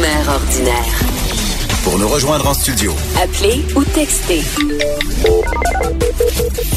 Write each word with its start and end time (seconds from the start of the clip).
Mère 0.00 0.28
ordinaire. 0.28 1.00
Pour 1.82 1.98
nous 1.98 2.08
rejoindre 2.08 2.46
en 2.48 2.54
studio, 2.54 2.92
Appelez 3.22 3.64
ou 3.74 3.82
textez 3.84 4.42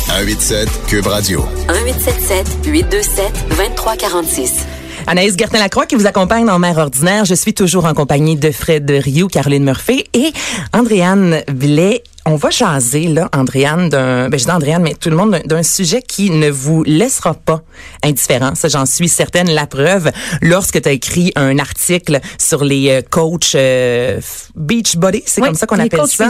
187 0.07 0.69
Cube 0.87 1.07
Radio. 1.07 1.45
1877 1.67 2.65
827 2.65 3.47
2346. 3.49 4.65
Anaïs 5.07 5.35
Gertin-Lacroix 5.37 5.85
qui 5.85 5.95
vous 5.95 6.07
accompagne 6.07 6.45
dans 6.45 6.59
Mère 6.59 6.77
ordinaire. 6.77 7.25
Je 7.25 7.35
suis 7.35 7.53
toujours 7.53 7.85
en 7.85 7.93
compagnie 7.93 8.35
de 8.35 8.51
Fred 8.51 8.89
Rioux, 8.89 9.27
Caroline 9.27 9.63
Murphy 9.63 10.05
et 10.13 10.31
Andréane 10.73 11.43
Blais. 11.51 12.03
On 12.27 12.35
va 12.35 12.51
jaser, 12.51 13.07
là, 13.07 13.29
Andréane, 13.35 13.89
d'un, 13.89 14.29
ben, 14.29 14.39
je 14.39 14.45
dis 14.45 14.51
Andréane, 14.51 14.83
mais 14.83 14.93
tout 14.93 15.09
le 15.09 15.15
monde, 15.15 15.41
d'un- 15.45 15.63
sujet 15.63 16.01
qui 16.01 16.29
ne 16.29 16.49
vous 16.51 16.83
laissera 16.83 17.33
pas 17.33 17.61
indifférent. 18.03 18.53
Ça, 18.55 18.67
j'en 18.67 18.85
suis 18.85 19.07
certaine. 19.09 19.49
La 19.49 19.65
preuve, 19.65 20.11
lorsque 20.41 20.81
tu 20.81 20.87
as 20.89 20.91
écrit 20.91 21.31
un 21.35 21.57
article 21.59 22.19
sur 22.39 22.63
les 22.63 22.89
euh, 22.89 23.01
coachs 23.09 23.55
euh, 23.55 24.19
f- 24.19 24.49
Beachbody, 24.55 25.23
c'est 25.25 25.41
Oui, 25.41 25.47
comme 25.47 25.55
ça 25.55 25.65
qu'on 25.65 25.77
appelle 25.85 25.99
ça. 26.07 26.25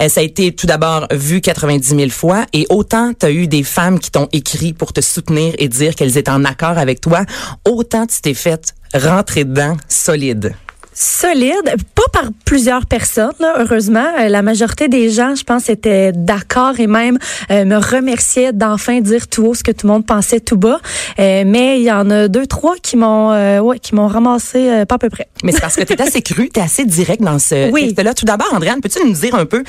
Euh, 0.00 0.08
ça 0.08 0.20
a 0.20 0.22
été 0.22 0.52
tout 0.54 0.66
d'abord 0.66 1.06
vu 1.10 1.40
90 1.40 1.88
000 1.96 2.10
fois 2.10 2.44
et 2.52 2.66
autant 2.70 3.12
tu 3.18 3.26
as 3.26 3.30
eu 3.30 3.46
des 3.48 3.62
femmes 3.64 3.98
qui 3.98 4.10
t'ont 4.10 4.28
écrit 4.32 4.72
pour 4.74 4.92
te 4.92 5.00
soutenir 5.00 5.54
et 5.58 5.68
dire 5.68 5.94
qu'elles 5.94 6.18
étaient 6.18 6.30
en 6.30 6.44
accord 6.44 6.78
avec 6.78 7.00
toi, 7.00 7.24
autant 7.68 8.06
tu 8.06 8.20
t'es 8.20 8.34
fait 8.34 8.74
rentrer 8.94 9.44
dedans 9.44 9.76
solide. 9.88 10.54
Solide, 10.94 11.74
pas 11.94 12.02
par 12.12 12.24
plusieurs 12.44 12.86
personnes, 12.86 13.32
là, 13.40 13.54
heureusement. 13.58 14.04
Euh, 14.20 14.28
la 14.28 14.42
majorité 14.42 14.88
des 14.88 15.10
gens, 15.10 15.34
je 15.34 15.44
pense, 15.44 15.68
étaient 15.68 16.12
d'accord 16.12 16.78
et 16.78 16.86
même 16.86 17.18
euh, 17.50 17.64
me 17.64 17.76
remerciaient 17.76 18.52
d'enfin 18.52 19.00
dire 19.00 19.28
tout 19.28 19.44
haut 19.46 19.54
ce 19.54 19.62
que 19.62 19.72
tout 19.72 19.86
le 19.86 19.92
monde 19.92 20.06
pensait 20.06 20.40
tout 20.40 20.56
bas. 20.56 20.80
Euh, 21.18 21.44
mais 21.46 21.78
il 21.80 21.84
y 21.84 21.92
en 21.92 22.10
a 22.10 22.28
deux, 22.28 22.46
trois 22.46 22.76
qui 22.82 22.96
m'ont 22.96 23.32
euh, 23.32 23.60
ouais, 23.60 23.78
qui 23.78 23.94
m'ont 23.94 24.06
ramassé 24.08 24.84
pas 24.88 24.96
à 24.96 24.98
peu 24.98 25.08
près. 25.10 25.28
Mais 25.44 25.52
c'est 25.52 25.60
parce 25.60 25.76
que 25.76 25.82
tu 25.82 25.92
es 25.94 26.02
assez 26.02 26.22
cru, 26.22 26.50
tu 26.52 26.60
es 26.60 26.62
assez 26.62 26.84
direct 26.84 27.22
dans 27.22 27.38
ce 27.38 27.70
Oui. 27.70 27.86
texte-là. 27.86 28.14
Tout 28.14 28.26
d'abord, 28.26 28.52
Andréane, 28.52 28.80
peux-tu 28.80 28.98
nous 29.04 29.12
dire 29.12 29.34
un 29.34 29.46
peu, 29.46 29.64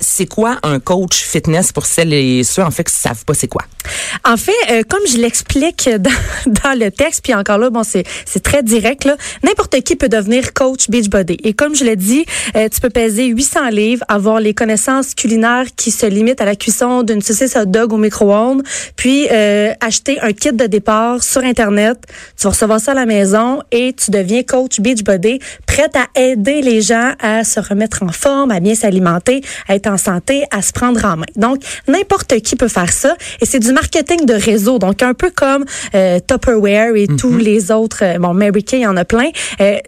c'est 0.00 0.26
quoi 0.26 0.58
un 0.62 0.78
coach 0.80 1.22
fitness 1.22 1.72
pour 1.72 1.86
celles 1.86 2.12
et 2.12 2.44
ceux, 2.44 2.62
en 2.62 2.70
fait, 2.70 2.84
qui 2.84 2.94
savent 2.94 3.24
pas 3.24 3.34
c'est 3.34 3.48
quoi? 3.48 3.62
En 4.24 4.36
fait, 4.36 4.84
comme 4.88 5.00
je 5.10 5.16
l'explique 5.18 5.88
dans, 5.98 6.10
dans 6.46 6.78
le 6.78 6.90
texte, 6.90 7.22
puis 7.22 7.34
encore 7.34 7.58
là, 7.58 7.70
bon, 7.70 7.82
c'est 7.84 8.04
très 8.42 8.62
direct 8.62 9.04
là. 9.04 9.16
N'importe 9.42 9.80
qui 9.82 9.96
peut 9.96 10.08
devenir 10.08 10.52
coach 10.58 10.90
Beachbody. 10.90 11.36
Et 11.44 11.52
comme 11.52 11.76
je 11.76 11.84
l'ai 11.84 11.94
dit, 11.94 12.24
euh, 12.56 12.68
tu 12.68 12.80
peux 12.80 12.90
peser 12.90 13.26
800 13.26 13.68
livres, 13.68 14.04
avoir 14.08 14.40
les 14.40 14.54
connaissances 14.54 15.14
culinaires 15.14 15.66
qui 15.76 15.92
se 15.92 16.04
limitent 16.04 16.40
à 16.40 16.44
la 16.44 16.56
cuisson 16.56 17.04
d'une 17.04 17.22
saucisse 17.22 17.54
hot 17.54 17.66
dog 17.66 17.92
au 17.92 17.96
micro-ondes, 17.96 18.64
puis 18.96 19.28
euh, 19.30 19.72
acheter 19.80 20.18
un 20.20 20.32
kit 20.32 20.52
de 20.52 20.66
départ 20.66 21.22
sur 21.22 21.44
internet. 21.44 21.98
Tu 22.36 22.42
vas 22.42 22.50
recevoir 22.50 22.80
ça 22.80 22.90
à 22.90 22.94
la 22.94 23.06
maison 23.06 23.62
et 23.70 23.92
tu 23.92 24.10
deviens 24.10 24.42
coach 24.42 24.80
Beachbody, 24.80 25.38
prête 25.66 25.94
à 25.94 26.20
aider 26.20 26.60
les 26.60 26.80
gens 26.82 27.12
à 27.20 27.44
se 27.44 27.60
remettre 27.60 28.02
en 28.02 28.10
forme, 28.10 28.50
à 28.50 28.58
bien 28.58 28.74
s'alimenter, 28.74 29.42
à 29.68 29.76
être 29.76 29.86
en 29.86 29.96
santé, 29.96 30.42
à 30.50 30.60
se 30.60 30.72
prendre 30.72 31.04
en 31.04 31.18
main. 31.18 31.26
Donc 31.36 31.62
n'importe 31.86 32.40
qui 32.40 32.56
peut 32.56 32.66
faire 32.66 32.92
ça 32.92 33.16
et 33.40 33.46
c'est 33.46 33.60
du 33.60 33.72
marketing 33.72 34.26
de 34.26 34.34
réseau. 34.34 34.80
Donc 34.80 35.04
un 35.04 35.14
peu 35.14 35.30
comme 35.30 35.64
euh, 35.94 36.18
Tupperware 36.26 36.96
et 36.96 37.06
tous 37.06 37.36
les 37.36 37.70
autres. 37.70 38.02
euh, 38.02 38.18
bon, 38.18 38.34
Mary 38.34 38.64
Kay, 38.64 38.84
en 38.86 38.96
a 38.96 39.04
plein. 39.04 39.30
Euh, 39.60 39.78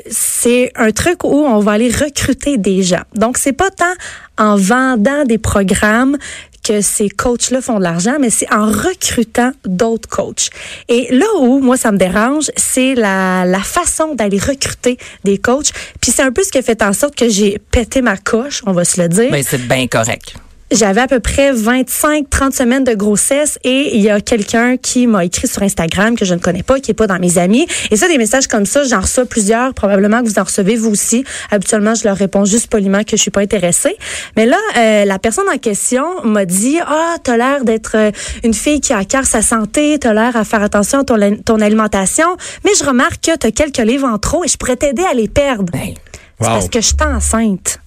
un 0.77 0.91
truc 0.93 1.25
où 1.25 1.45
on 1.47 1.61
va 1.61 1.73
aller 1.73 1.91
recruter 1.91 2.59
des 2.59 2.83
gens. 2.83 3.03
Donc 3.15 3.39
c'est 3.39 3.53
pas 3.53 3.71
tant 3.71 3.95
en 4.39 4.57
vendant 4.57 5.25
des 5.25 5.39
programmes 5.39 6.17
que 6.63 6.81
ces 6.81 7.09
coachs-là 7.09 7.61
font 7.61 7.79
de 7.79 7.85
l'argent, 7.85 8.17
mais 8.21 8.31
c'est 8.31 8.53
en 8.53 8.67
recrutant 8.67 9.53
d'autres 9.65 10.09
coachs. 10.09 10.51
Et 10.89 11.09
là 11.11 11.27
où, 11.41 11.59
moi, 11.61 11.77
ça 11.77 11.91
me 11.91 11.99
dérange, 11.99 12.51
c'est 12.57 12.95
la, 12.95 13.45
la 13.45 13.61
façon 13.61 14.15
d'aller 14.15 14.39
recruter 14.39 14.99
des 15.25 15.39
coachs. 15.39 15.73
Puis 16.01 16.13
c'est 16.13 16.23
un 16.23 16.33
peu 16.33 16.43
ce 16.43 16.51
qui 16.51 16.59
a 16.59 16.63
fait 16.63 16.83
en 16.83 16.93
sorte 16.93 17.15
que 17.15 17.29
j'ai 17.29 17.59
pété 17.71 18.03
ma 18.03 18.17
coche, 18.17 18.63
on 18.67 18.73
va 18.73 18.85
se 18.85 19.01
le 19.01 19.09
dire. 19.09 19.31
Ben, 19.31 19.43
c'est 19.47 19.67
bien 19.67 19.87
correct. 19.87 20.35
J'avais 20.73 21.01
à 21.01 21.09
peu 21.09 21.19
près 21.19 21.53
25-30 21.53 22.53
semaines 22.53 22.85
de 22.85 22.95
grossesse 22.95 23.59
et 23.65 23.97
il 23.97 24.01
y 24.01 24.09
a 24.09 24.21
quelqu'un 24.21 24.77
qui 24.77 25.09
m'a 25.09 25.25
écrit 25.25 25.49
sur 25.49 25.63
Instagram 25.63 26.17
que 26.17 26.25
je 26.25 26.33
ne 26.33 26.39
connais 26.39 26.63
pas, 26.63 26.79
qui 26.79 26.93
est 26.93 26.95
pas 26.95 27.09
dans 27.09 27.19
mes 27.19 27.39
amis. 27.39 27.67
Et 27.91 27.97
ça, 27.97 28.07
des 28.07 28.19
messages 28.19 28.47
comme 28.47 28.67
ça, 28.67 28.85
j'en 28.85 29.01
reçois 29.01 29.25
plusieurs. 29.25 29.75
Probablement 29.75 30.23
que 30.23 30.29
vous 30.29 30.39
en 30.39 30.45
recevez 30.45 30.77
vous 30.77 30.91
aussi. 30.91 31.25
Habituellement, 31.51 31.97
je 31.97 32.05
leur 32.05 32.17
réponds 32.17 32.45
juste 32.45 32.69
poliment 32.69 33.03
que 33.03 33.17
je 33.17 33.23
suis 33.23 33.33
pas 33.33 33.41
intéressée. 33.41 33.97
Mais 34.37 34.47
là, 34.47 34.59
euh, 34.79 35.05
la 35.05 35.19
personne 35.19 35.49
en 35.53 35.59
question 35.59 36.05
m'a 36.23 36.45
dit, 36.45 36.79
ah, 36.87 37.17
t'as 37.23 37.37
l'air 37.37 37.65
d'être 37.65 37.97
euh, 37.97 38.13
une 38.45 38.55
fille 38.55 38.81
qui 38.81 38.93
a 38.93 38.99
à 38.99 39.05
cœur 39.05 39.25
sa 39.25 39.43
santé, 39.43 39.99
t'as 39.99 40.13
l'air 40.13 40.37
à 40.37 40.45
faire 40.45 40.63
attention 40.63 41.01
à 41.01 41.05
ton, 41.05 41.17
ton 41.45 41.61
alimentation. 41.61 42.37
Mais 42.65 42.71
je 42.79 42.85
remarque 42.85 43.21
que 43.21 43.37
t'as 43.37 43.51
quelques 43.51 43.79
livres 43.79 44.07
en 44.07 44.19
trop 44.19 44.45
et 44.45 44.49
je 44.49 44.57
pourrais 44.57 44.77
t'aider 44.77 45.03
à 45.03 45.15
les 45.15 45.27
perdre. 45.27 45.73
Ben, 45.73 45.95
C'est 46.41 46.47
parce 46.47 46.69
que 46.69 46.81
je 46.81 46.87
suis 46.87 46.97
enceinte. 47.01 47.80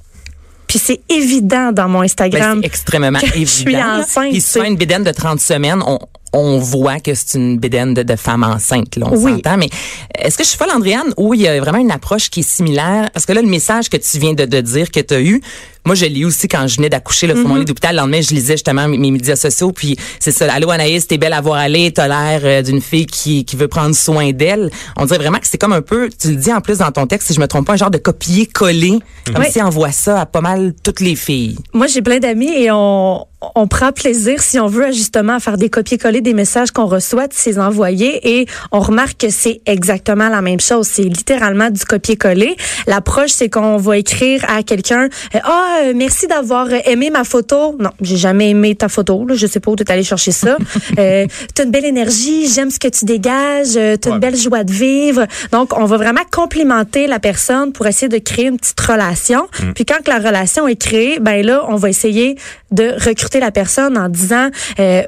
Puis 0.74 0.82
c'est 0.84 1.02
évident 1.08 1.72
dans 1.72 1.88
mon 1.88 2.00
Ben, 2.00 2.06
Instagram. 2.06 2.60
c'est 2.62 2.66
extrêmement 2.68 3.20
que 3.20 3.28
je 3.28 3.34
évident. 3.36 3.48
suis 3.52 3.76
enceinte, 3.78 4.32
Puis 4.32 4.68
une 4.68 4.76
bédaine 4.76 5.04
de 5.04 5.12
30 5.12 5.40
semaines, 5.40 5.84
on, 5.86 6.00
on 6.34 6.58
voit 6.58 7.00
que 7.00 7.14
c'est 7.14 7.38
une 7.38 7.60
bédaine 7.60 7.94
de, 7.94 8.02
de 8.02 8.16
femme 8.16 8.44
enceinte, 8.44 8.96
là, 8.96 9.06
on 9.12 9.16
Oui. 9.16 9.34
s'entend. 9.34 9.58
Mais 9.58 9.70
est-ce 10.18 10.36
que 10.36 10.44
je 10.44 10.50
suis 10.50 10.58
folle, 10.58 10.72
Andréane, 10.74 11.14
ou 11.16 11.36
il 11.36 11.42
y 11.42 11.48
a 11.48 11.60
vraiment 11.60 11.78
une 11.78 11.92
approche 11.92 12.32
qui 12.32 12.40
est 12.40 12.50
similaire? 12.50 13.12
Parce 13.14 13.28
que 13.28 13.34
là, 13.34 13.44
le 13.44 13.48
message 13.48 13.88
que 13.88 13.98
tu 13.98 14.18
viens 14.18 14.34
de, 14.34 14.46
de 14.46 14.62
dire 14.62 14.90
que 14.90 15.00
tu 15.00 15.14
as 15.14 15.22
eu, 15.22 15.42
moi, 15.86 15.96
je 15.96 16.06
eu 16.06 16.26
aussi 16.26 16.48
quand 16.48 16.68
je 16.68 16.78
venais 16.78 16.90
d'accoucher 16.90 17.28
là, 17.28 17.34
sur 17.36 17.44
Mm-hmm. 17.44 17.48
mon 17.48 17.56
lit 17.56 17.66
d'hôpital. 17.66 17.96
Le 17.96 18.02
lendemain, 18.02 18.22
je 18.22 18.34
lisais 18.34 18.54
justement 18.54 18.88
mes, 18.88 18.98
mes 18.98 19.12
médias 19.12 19.36
sociaux. 19.36 19.72
Puis 19.72 19.98
c'est 20.20 20.32
ça. 20.32 20.52
Allô, 20.54 20.70
Anaïs, 20.72 21.08
t'es 21.08 21.18
belle 21.18 21.34
à 21.34 21.42
voir 21.42 21.56
aller. 21.58 21.92
T'as 21.92 22.08
l'air 22.08 22.42
euh, 22.44 22.62
d'une 22.62 22.82
fille 22.82 23.06
qui, 23.06 23.44
qui 23.46 23.56
veut 23.56 23.68
prendre 23.68 23.96
soin 23.96 24.32
d'elle. 24.32 24.70
On 24.98 25.06
dirait 25.06 25.18
vraiment 25.20 25.40
que 25.40 25.48
c'est 25.48 25.58
comme 25.58 25.74
un 25.74 25.82
peu, 25.82 26.10
tu 26.10 26.30
le 26.30 26.36
dis 26.36 26.54
en 26.54 26.62
plus 26.62 26.78
dans 26.78 26.92
ton 26.92 27.06
texte, 27.08 27.28
si 27.28 27.34
je 27.34 27.40
me 27.40 27.48
trompe 27.48 27.68
pas, 27.68 27.74
un 27.74 27.78
genre 27.78 27.92
de 27.92 27.98
copier-coller. 27.98 29.00
Comme 29.26 29.38
Oui. 29.44 29.52
si 29.52 29.62
on 29.62 29.70
voit 29.70 29.92
ça 29.92 30.22
à 30.22 30.26
pas 30.26 30.42
mal 30.42 30.74
toutes 30.84 31.00
les 31.00 31.16
filles. 31.16 31.58
Moi, 31.74 31.88
j'ai 31.88 32.02
plein 32.02 32.20
d'amis 32.20 32.52
et 32.52 32.70
on, 32.72 33.26
on 33.56 33.68
prend 33.68 33.92
plaisir, 33.92 34.42
si 34.42 34.60
on 34.60 34.68
veut, 34.68 34.92
justement 34.92 35.36
à 35.36 35.40
faire 35.40 35.58
des 35.58 35.70
copier-coller 35.70 36.22
des 36.22 36.34
messages 36.34 36.72
qu'on 36.72 36.86
reçoit, 36.86 37.28
de 37.28 37.34
ces 37.34 37.60
envoyés 37.60 38.40
et 38.40 38.46
on 38.72 38.80
remarque 38.80 39.18
que 39.22 39.30
c'est 39.30 39.62
exactement 39.66 40.30
la 40.30 40.42
même 40.42 40.60
chose. 40.60 40.88
C'est 40.92 41.04
littéralement 41.04 41.70
du 41.70 41.84
copier-coller. 41.84 42.56
L'approche, 42.88 43.32
c'est 43.32 43.50
qu'on 43.50 43.78
va 43.78 43.98
écrire 43.98 44.44
à 44.48 44.64
quelqu'un, 44.64 45.08
euh, 45.36 45.40
ah, 45.44 45.73
euh, 45.82 45.94
merci 45.96 46.28
d'avoir 46.28 46.68
aimé 46.86 47.10
ma 47.10 47.24
photo. 47.24 47.76
Non, 47.80 47.92
j'ai 48.02 48.18
jamais 48.18 48.50
aimé 48.50 48.76
ta 48.76 48.90
photo. 48.90 49.26
Là. 49.26 49.36
Je 49.36 49.48
sais 49.48 49.60
pas 49.60 49.72
où 49.72 49.76
tu 49.76 49.84
es 49.84 49.92
allé 49.92 50.04
chercher 50.04 50.32
ça. 50.32 50.58
euh, 51.00 51.28
t'as 51.54 51.64
une 51.64 51.72
belle 51.72 51.86
énergie, 51.86 52.48
j'aime 52.48 52.70
ce 52.70 52.80
que 52.80 52.88
tu 52.88 53.06
dégages, 53.06 53.76
euh, 53.76 53.98
t'as 53.98 54.12
une 54.12 54.20
belle 54.20 54.36
joie 54.36 54.64
de 54.64 54.72
vivre. 54.72 55.26
Donc, 55.52 55.78
on 55.78 55.86
va 55.86 55.98
vraiment 55.98 56.22
complimenter 56.32 57.08
la 57.08 57.20
personne 57.20 57.72
pour 57.74 57.88
essayer 57.88 58.10
de 58.10 58.18
créer 58.18 58.48
une 58.48 58.58
petite 58.58 58.80
relation. 58.80 59.48
Puis 59.76 59.86
quand 59.86 60.02
que 60.04 60.10
la 60.10 60.20
relation 60.20 60.68
est 60.68 60.76
créée, 60.76 61.20
ben 61.20 61.46
là, 61.46 61.66
on 61.68 61.76
va 61.76 61.90
essayer 61.90 62.38
de 62.72 62.94
recruter 63.04 63.40
la 63.40 63.52
personne 63.52 63.98
en 63.98 64.10
disant 64.10 64.50
euh, 64.80 65.04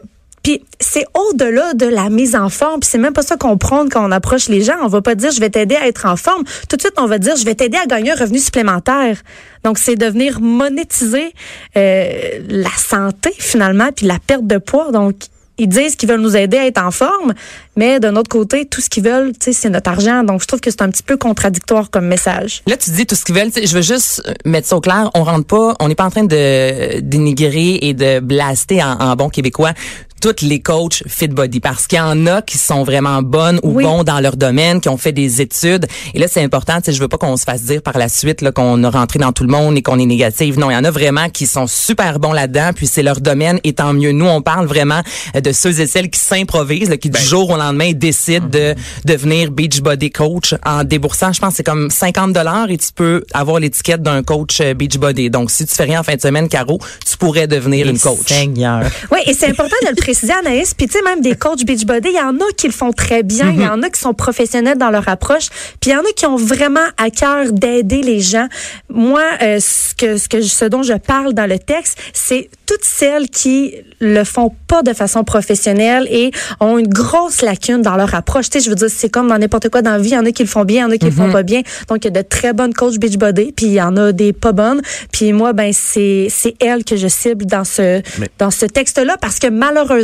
puis 0.46 0.64
c'est 0.80 1.06
au-delà 1.16 1.74
de 1.74 1.88
la 1.88 2.12
mise 2.12 2.36
en 2.36 2.50
forme, 2.50 2.80
puis 2.80 2.88
c'est 2.88 3.00
même 3.00 3.14
pas 3.14 3.24
ça 3.24 3.36
qu'on 3.36 3.58
prône 3.58 3.90
quand 3.90 4.08
on 4.08 4.12
approche 4.12 4.48
les 4.48 4.62
gens. 4.62 4.76
On 4.84 4.88
va 4.88 5.02
pas 5.02 5.16
dire 5.16 5.32
je 5.32 5.40
vais 5.40 5.50
t'aider 5.50 5.76
à 5.76 5.88
être 5.88 6.06
en 6.06 6.18
forme. 6.18 6.44
Tout 6.70 6.76
de 6.76 6.82
suite, 6.84 6.94
on 6.98 7.08
va 7.08 7.18
dire 7.18 7.36
je 7.36 7.46
vais 7.46 7.56
t'aider 7.56 7.80
à 7.80 7.88
gagner 7.88 8.12
un 8.12 8.16
revenu 8.16 8.38
supplémentaire. 8.38 9.18
Donc 9.64 9.80
c'est 9.80 9.96
de 9.96 10.06
venir 10.06 10.42
monétiser 10.42 11.34
euh, 11.76 12.42
la 12.48 12.70
santé 12.78 13.34
finalement, 13.40 13.90
puis 13.92 14.06
la 14.06 14.20
perte 14.20 14.46
de 14.46 14.60
poids. 14.60 14.92
Donc 14.92 15.16
ils 15.58 15.68
disent 15.68 15.96
qu'ils 15.96 16.10
veulent 16.10 16.22
nous 16.22 16.38
aider 16.38 16.58
à 16.58 16.68
être 16.68 16.84
en 16.84 16.92
forme, 16.92 17.34
mais 17.76 18.00
d'un 18.00 18.16
autre 18.16 18.30
côté, 18.30 18.66
tout 18.66 18.82
ce 18.82 18.90
qu'ils 18.90 19.04
veulent, 19.04 19.32
c'est 19.40 19.70
notre 19.70 19.90
argent. 19.90 20.24
Donc 20.24 20.44
je 20.44 20.48
trouve 20.48 20.60
que 20.60 20.70
c'est 20.70 20.84
un 20.84 20.92
petit 20.92 21.02
peu 21.02 21.18
contradictoire 21.18 21.90
comme 21.90 22.06
message. 22.06 22.62
Là, 22.68 22.78
tu 22.78 22.92
dis 22.92 23.08
tout 23.08 23.16
ce 23.16 23.26
qu'ils 23.26 23.34
veulent. 23.34 23.52
Je 23.56 23.74
veux 23.74 23.82
juste 23.82 24.22
euh, 24.28 24.34
mettre 24.46 24.68
ça 24.68 24.78
au 24.78 24.82
clair. 24.82 25.10
On 25.16 25.24
rentre 25.24 25.48
pas, 25.48 25.76
on 25.80 25.88
n'est 25.88 25.96
pas 25.96 26.06
en 26.06 26.12
train 26.12 26.26
de 26.26 27.00
dénigrer 27.00 27.80
et 27.82 27.96
de 27.96 28.20
blaster 28.20 28.84
en 28.84 29.16
bon 29.16 29.30
québécois 29.30 29.72
toutes 30.22 30.42
les 30.42 30.60
coachs 30.60 31.04
fit 31.08 31.28
body 31.28 31.60
parce 31.60 31.88
qu'il 31.88 31.98
y 31.98 32.02
en 32.02 32.26
a 32.26 32.42
qui 32.42 32.58
sont 32.58 32.84
vraiment 32.84 33.22
bonnes 33.22 33.60
ou 33.64 33.74
Oui. 33.76 33.84
bons 33.84 34.04
dans 34.04 34.20
leur 34.20 34.38
domaine, 34.38 34.82
qui 34.82 34.90
ont 34.90 34.98
fait 34.98 35.12
des 35.12 35.42
études. 35.42 35.86
Et 36.14 36.20
là, 36.20 36.28
c'est 36.28 36.42
important. 36.42 36.78
Tu 36.78 36.86
sais, 36.86 36.94
je 36.94 37.00
veux 37.02 37.08
pas 37.08 37.18
qu'on 37.18 37.38
se 37.38 37.44
fasse 37.44 37.64
dire 37.64 37.82
par 37.82 37.98
la 37.98 38.10
suite 38.10 38.42
là 38.42 38.52
qu'on 38.52 38.84
a 38.84 38.90
rentré 38.90 39.20
dans 39.20 39.32
tout 39.32 39.44
le 39.44 39.50
monde 39.50 39.78
et 39.78 39.82
qu'on 39.82 40.00
est 40.00 40.06
négatif. 40.06 40.58
Non, 40.58 40.70
il 40.72 40.74
y 40.74 40.78
en 40.78 40.84
a 40.84 40.92
vraiment 40.92 41.30
qui 41.30 41.46
sont 41.48 41.68
super 41.68 42.20
bons 42.20 42.32
là-dedans. 42.34 42.72
Puis 42.76 42.88
c'est 42.88 43.04
leur 43.04 43.22
domaine. 43.22 43.60
Et 43.64 43.74
tant 43.74 43.94
mieux. 43.94 44.12
Nous, 44.14 44.26
on 44.26 44.42
parle 44.42 44.66
vraiment 44.66 45.02
euh, 45.36 45.42
de 45.42 45.52
ceux 45.52 45.80
et 45.80 45.88
celles 45.88 46.10
qui 46.10 46.20
s'improvisent, 46.20 46.90
là, 46.90 46.98
qui 46.98 47.10
Ben. 47.10 47.20
du 47.20 47.26
jour 47.28 47.50
au 47.52 47.58
lendemain 47.58 47.92
décident 47.94 48.48
de 48.48 48.74
devenir 49.06 49.52
beach 49.52 49.82
body 49.82 50.10
coach 50.12 50.56
en 50.66 50.84
déboursant. 50.84 51.34
Je 51.34 51.40
pense 51.40 51.52
que 51.52 51.58
c'est 51.58 51.64
comme 51.64 51.90
50 51.90 52.34
dollars 52.34 52.70
et 52.70 52.78
tu 52.78 52.88
peux 52.96 53.24
avoir 53.34 53.60
l'étiquette 53.60 54.02
d'un 54.02 54.24
coach 54.24 54.60
euh, 54.62 54.74
beach 54.74 54.98
body. 54.98 55.30
Donc, 55.30 55.52
si 55.52 55.66
tu 55.66 55.76
fais 55.76 55.84
rien 55.84 56.00
en 56.00 56.04
fin 56.04 56.16
de 56.16 56.22
semaine, 56.22 56.48
Caro, 56.50 56.80
tu 57.10 57.18
pourrais 57.18 57.48
devenir 57.48 57.88
une 57.88 58.00
coach. 58.00 58.20
Seigneur. 58.28 58.84
Oui, 59.12 59.20
et 59.28 59.34
c'est 59.34 59.50
important 59.50 59.76
de 59.84 59.90
le 59.90 59.96
préciser, 60.06 60.34
Anaïs. 60.34 60.76
Puis, 60.76 60.86
tu 60.86 60.94
sais, 60.94 61.02
même 61.04 61.22
des 61.22 61.36
coachs 61.36 61.66
Beachbody, 61.66 62.10
il 62.10 62.16
y 62.16 62.20
en 62.20 62.36
a 62.36 62.52
qui 62.56 62.68
le 62.68 62.74
font 62.74 62.92
très 62.94 63.24
bien. 63.24 63.50
Il 63.52 63.62
y 63.62 63.68
en 63.68 63.82
a 63.82 63.90
qui 63.90 64.00
sont 64.00 64.14
professionnels 64.14 64.78
dans 64.78 64.92
leur 64.92 65.10
approche. 65.10 65.48
Puis, 65.82 65.90
il 65.90 65.94
y 65.94 65.96
en 65.96 66.02
a 66.02 66.12
qui 66.16 66.28
ont 66.28 66.36
vraiment 66.36 66.88
à 66.98 67.10
cœur 67.10 67.52
d'aider 67.52 68.04
les 68.04 68.20
gens. 68.20 68.48
Moi, 68.90 69.24
euh, 69.42 69.58
ce, 69.60 69.96
que, 69.96 70.18
ce, 70.18 70.30
que, 70.30 70.42
ce 70.42 70.66
dont 70.66 70.84
je 70.84 70.94
parle 70.94 71.34
dans 71.34 71.50
le 71.50 71.58
texte, 71.58 71.98
c'est 72.14 72.50
toutes 72.68 72.84
celles 72.84 73.30
qui 73.30 73.74
le 74.00 74.24
font 74.24 74.52
pas 74.68 74.82
de 74.84 74.94
façon 74.94 75.24
professionnelle 75.24 76.08
et 76.12 76.32
ont 76.60 76.78
une 76.78 76.88
grosse 76.88 77.42
lacune 77.42 77.82
dans 77.82 77.96
leur 77.96 78.14
approche. 78.14 78.50
Tu 78.50 78.60
sais, 78.60 78.66
je 78.66 78.70
veux 78.70 78.76
dire, 78.76 78.90
c'est 78.90 79.10
comme 79.10 79.28
dans 79.28 79.38
n'importe 79.40 79.70
quoi 79.70 79.82
dans 79.82 79.92
la 79.92 80.00
vie. 80.00 80.10
Il 80.10 80.14
y 80.14 80.18
en 80.18 80.26
a 80.26 80.32
qui 80.32 80.44
le 80.44 80.50
font 80.50 80.66
bien, 80.66 80.82
il 80.82 80.82
y 80.82 80.86
en 80.86 80.92
a 80.92 80.98
qui 80.98 81.06
le 81.06 81.12
font 81.12 81.32
pas 81.32 81.44
bien. 81.44 81.62
Donc, 81.90 82.04
il 82.04 82.06
y 82.06 82.18
a 82.18 82.22
de 82.22 82.28
très 82.28 82.54
bonnes 82.54 82.74
coachs 82.74 82.98
Beachbody, 83.00 83.54
puis 83.56 83.66
il 83.68 83.74
y 83.74 83.82
en 83.82 83.96
a 83.98 84.12
des 84.12 84.34
pas 84.34 84.52
bonnes. 84.52 84.82
Puis 85.12 85.34
moi, 85.34 85.54
ben, 85.54 85.72
c'est, 85.74 86.28
c'est 86.30 86.56
elles 86.60 86.84
que 86.84 86.96
je 86.96 87.08
cible 87.08 87.46
dans 87.46 87.64
ce, 87.64 88.02
Mais- 88.20 88.30
dans 88.38 88.52
ce 88.52 88.66
texte-là 88.68 89.18
parce 89.20 89.40
que 89.40 89.48
malheureusement, 89.48 89.95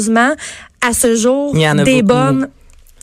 à 0.82 0.94
ce 0.94 1.16
jour, 1.16 1.52
Il 1.56 1.62
y 1.62 1.68
en 1.70 1.78
a 1.78 1.84
des 1.84 2.02
beaucoup. 2.02 2.14
bonnes, 2.20 2.50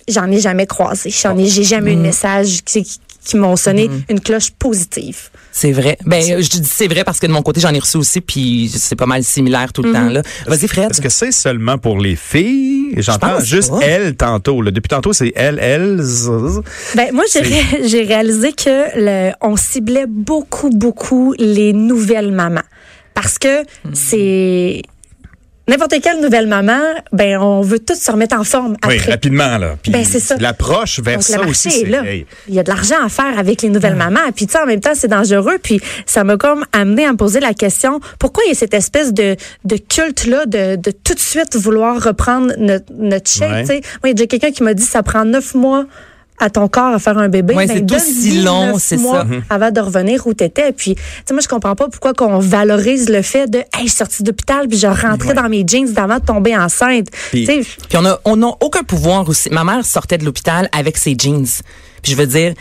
j'en 0.08 0.30
ai 0.30 0.40
jamais 0.40 0.66
croisé. 0.66 1.10
J'en 1.10 1.36
ai, 1.38 1.46
j'ai 1.46 1.64
jamais 1.64 1.92
eu 1.92 1.96
Mm. 1.96 1.98
de 1.98 2.02
message 2.02 2.58
qui, 2.64 2.82
qui 3.24 3.36
m'ont 3.36 3.56
sonné 3.56 3.90
une 4.08 4.20
cloche 4.20 4.50
positive. 4.58 5.28
C'est 5.52 5.72
vrai. 5.72 5.98
Ben, 6.06 6.22
je 6.22 6.48
dis 6.48 6.62
c'est 6.64 6.86
vrai 6.86 7.02
parce 7.04 7.18
que 7.18 7.26
de 7.26 7.32
mon 7.32 7.42
côté, 7.42 7.60
j'en 7.60 7.74
ai 7.74 7.78
reçu 7.80 7.96
aussi, 7.96 8.20
puis 8.20 8.70
c'est 8.72 8.94
pas 8.94 9.06
mal 9.06 9.24
similaire 9.24 9.72
tout 9.72 9.82
le 9.82 9.92
temps. 9.92 10.08
là. 10.08 10.22
Vas-y, 10.46 10.68
Fred. 10.68 10.90
Est-ce 10.92 11.00
que 11.00 11.08
c'est 11.08 11.32
seulement 11.32 11.78
pour 11.78 11.98
les 11.98 12.14
filles? 12.16 12.94
J'entends 12.98 13.40
juste 13.40 13.70
pas. 13.70 13.80
elle 13.82 14.14
tantôt. 14.16 14.62
là. 14.62 14.70
Depuis 14.70 14.88
tantôt, 14.88 15.12
c'est 15.12 15.32
elle, 15.34 15.58
elle. 15.60 16.00
Ben 16.94 17.12
moi 17.12 17.24
j'ai 17.32 17.40
ré- 17.40 17.82
j'ai 17.86 18.02
réalisé 18.04 18.52
que 18.52 18.96
le, 18.96 19.32
on 19.40 19.56
ciblait 19.56 20.06
beaucoup 20.06 20.70
beaucoup 20.70 21.34
les 21.38 21.72
nouvelles 21.72 22.32
mamans 22.32 22.62
parce 23.14 23.38
que 23.38 23.62
Hmm. 23.62 23.90
c'est 23.94 24.82
n'importe 25.68 25.94
quelle 26.02 26.20
nouvelle 26.20 26.46
maman, 26.46 26.80
ben 27.12 27.38
on 27.38 27.60
veut 27.60 27.78
tout 27.78 27.94
se 27.94 28.10
remettre 28.10 28.36
en 28.38 28.44
forme 28.44 28.76
Oui, 28.86 28.98
rapidement, 28.98 29.58
là. 29.58 29.76
Puis 29.82 29.92
Ben, 29.92 30.04
c'est 30.04 30.20
ça. 30.20 30.36
L'approche 30.38 31.00
vers 31.00 31.14
Donc, 31.16 31.22
ça 31.22 31.38
le 31.42 31.48
aussi, 31.48 31.68
marché 31.68 31.86
là. 31.86 32.04
hey, 32.04 32.26
Il 32.48 32.54
y 32.54 32.58
a 32.58 32.62
de 32.62 32.68
l'argent 32.68 32.96
à 33.04 33.08
faire 33.08 33.38
avec 33.38 33.62
les 33.62 33.68
nouvelles 33.68 33.94
mamans. 33.94 34.20
Puis, 34.34 34.46
tu 34.46 34.52
sais, 34.52 34.58
en 34.58 34.66
même 34.66 34.80
temps, 34.80 34.94
c'est 34.94 35.08
dangereux. 35.08 35.58
Puis, 35.62 35.80
ça 36.06 36.24
m'a 36.24 36.36
comme 36.36 36.64
amené 36.72 37.04
à 37.06 37.12
me 37.12 37.16
poser 37.16 37.40
la 37.40 37.54
question 37.54 38.00
pourquoi 38.18 38.42
il 38.46 38.48
y 38.48 38.52
a 38.52 38.54
cette 38.54 38.74
espèce 38.74 39.12
de, 39.12 39.36
de 39.64 39.76
culte-là 39.76 40.46
de, 40.46 40.76
de 40.76 40.90
tout 40.90 41.14
de 41.14 41.18
suite 41.20 41.56
vouloir 41.56 42.02
reprendre 42.02 42.52
notre, 42.58 42.86
notre 42.96 43.30
chèque, 43.30 43.48
Ouais. 43.50 43.60
tu 43.62 43.66
sais? 43.68 43.80
Moi, 44.02 44.04
il 44.04 44.08
y 44.08 44.10
a 44.10 44.14
déjà 44.14 44.26
quelqu'un 44.26 44.50
qui 44.50 44.62
m'a 44.62 44.74
dit 44.74 44.82
ça 44.82 45.02
prend 45.02 45.24
neuf 45.24 45.54
mois 45.54 45.84
à 46.40 46.50
ton 46.50 46.68
corps 46.68 46.94
à 46.94 46.98
faire 46.98 47.18
un 47.18 47.28
bébé. 47.28 47.54
Ouais, 47.54 47.66
Ben, 47.66 47.84
c'est 47.88 47.94
aussi 47.96 48.42
long, 48.42 48.78
c'est 48.78 48.98
ça. 48.98 49.24
Mhm. 49.24 49.42
Avant 49.50 49.70
de 49.70 49.80
revenir 49.80 50.26
où 50.26 50.34
t'étais. 50.34 50.72
Puis, 50.72 50.94
tu 50.94 51.02
sais, 51.26 51.34
moi, 51.34 51.40
je 51.42 51.48
comprends 51.48 51.74
pas 51.74 51.88
pourquoi 51.88 52.12
qu'on 52.14 52.38
valorise 52.38 53.08
le 53.08 53.22
fait 53.22 53.48
de, 53.50 53.58
hey, 53.58 53.64
je 53.74 53.80
suis 53.88 53.90
sortie 53.90 54.22
d'hôpital 54.22 54.68
puis 54.68 54.78
je 54.78 54.86
rentrais 54.86 55.34
dans 55.34 55.48
mes 55.48 55.64
jeans 55.66 55.92
avant 55.96 56.18
de 56.18 56.24
tomber 56.24 56.56
enceinte. 56.56 57.08
Puis- 57.30 57.46
on 57.94 58.04
a, 58.04 58.20
on 58.24 58.42
a 58.42 58.56
aucun 58.60 58.82
pouvoir 58.82 59.28
aussi. 59.28 59.50
Ma 59.50 59.64
mère 59.64 59.84
sortait 59.84 60.18
de 60.18 60.24
l'hôpital 60.24 60.68
avec 60.72 60.96
ses 60.96 61.14
jeans. 61.18 61.46
Puis 62.02 62.12
je 62.12 62.16
veux 62.16 62.26
dire, 62.26 62.54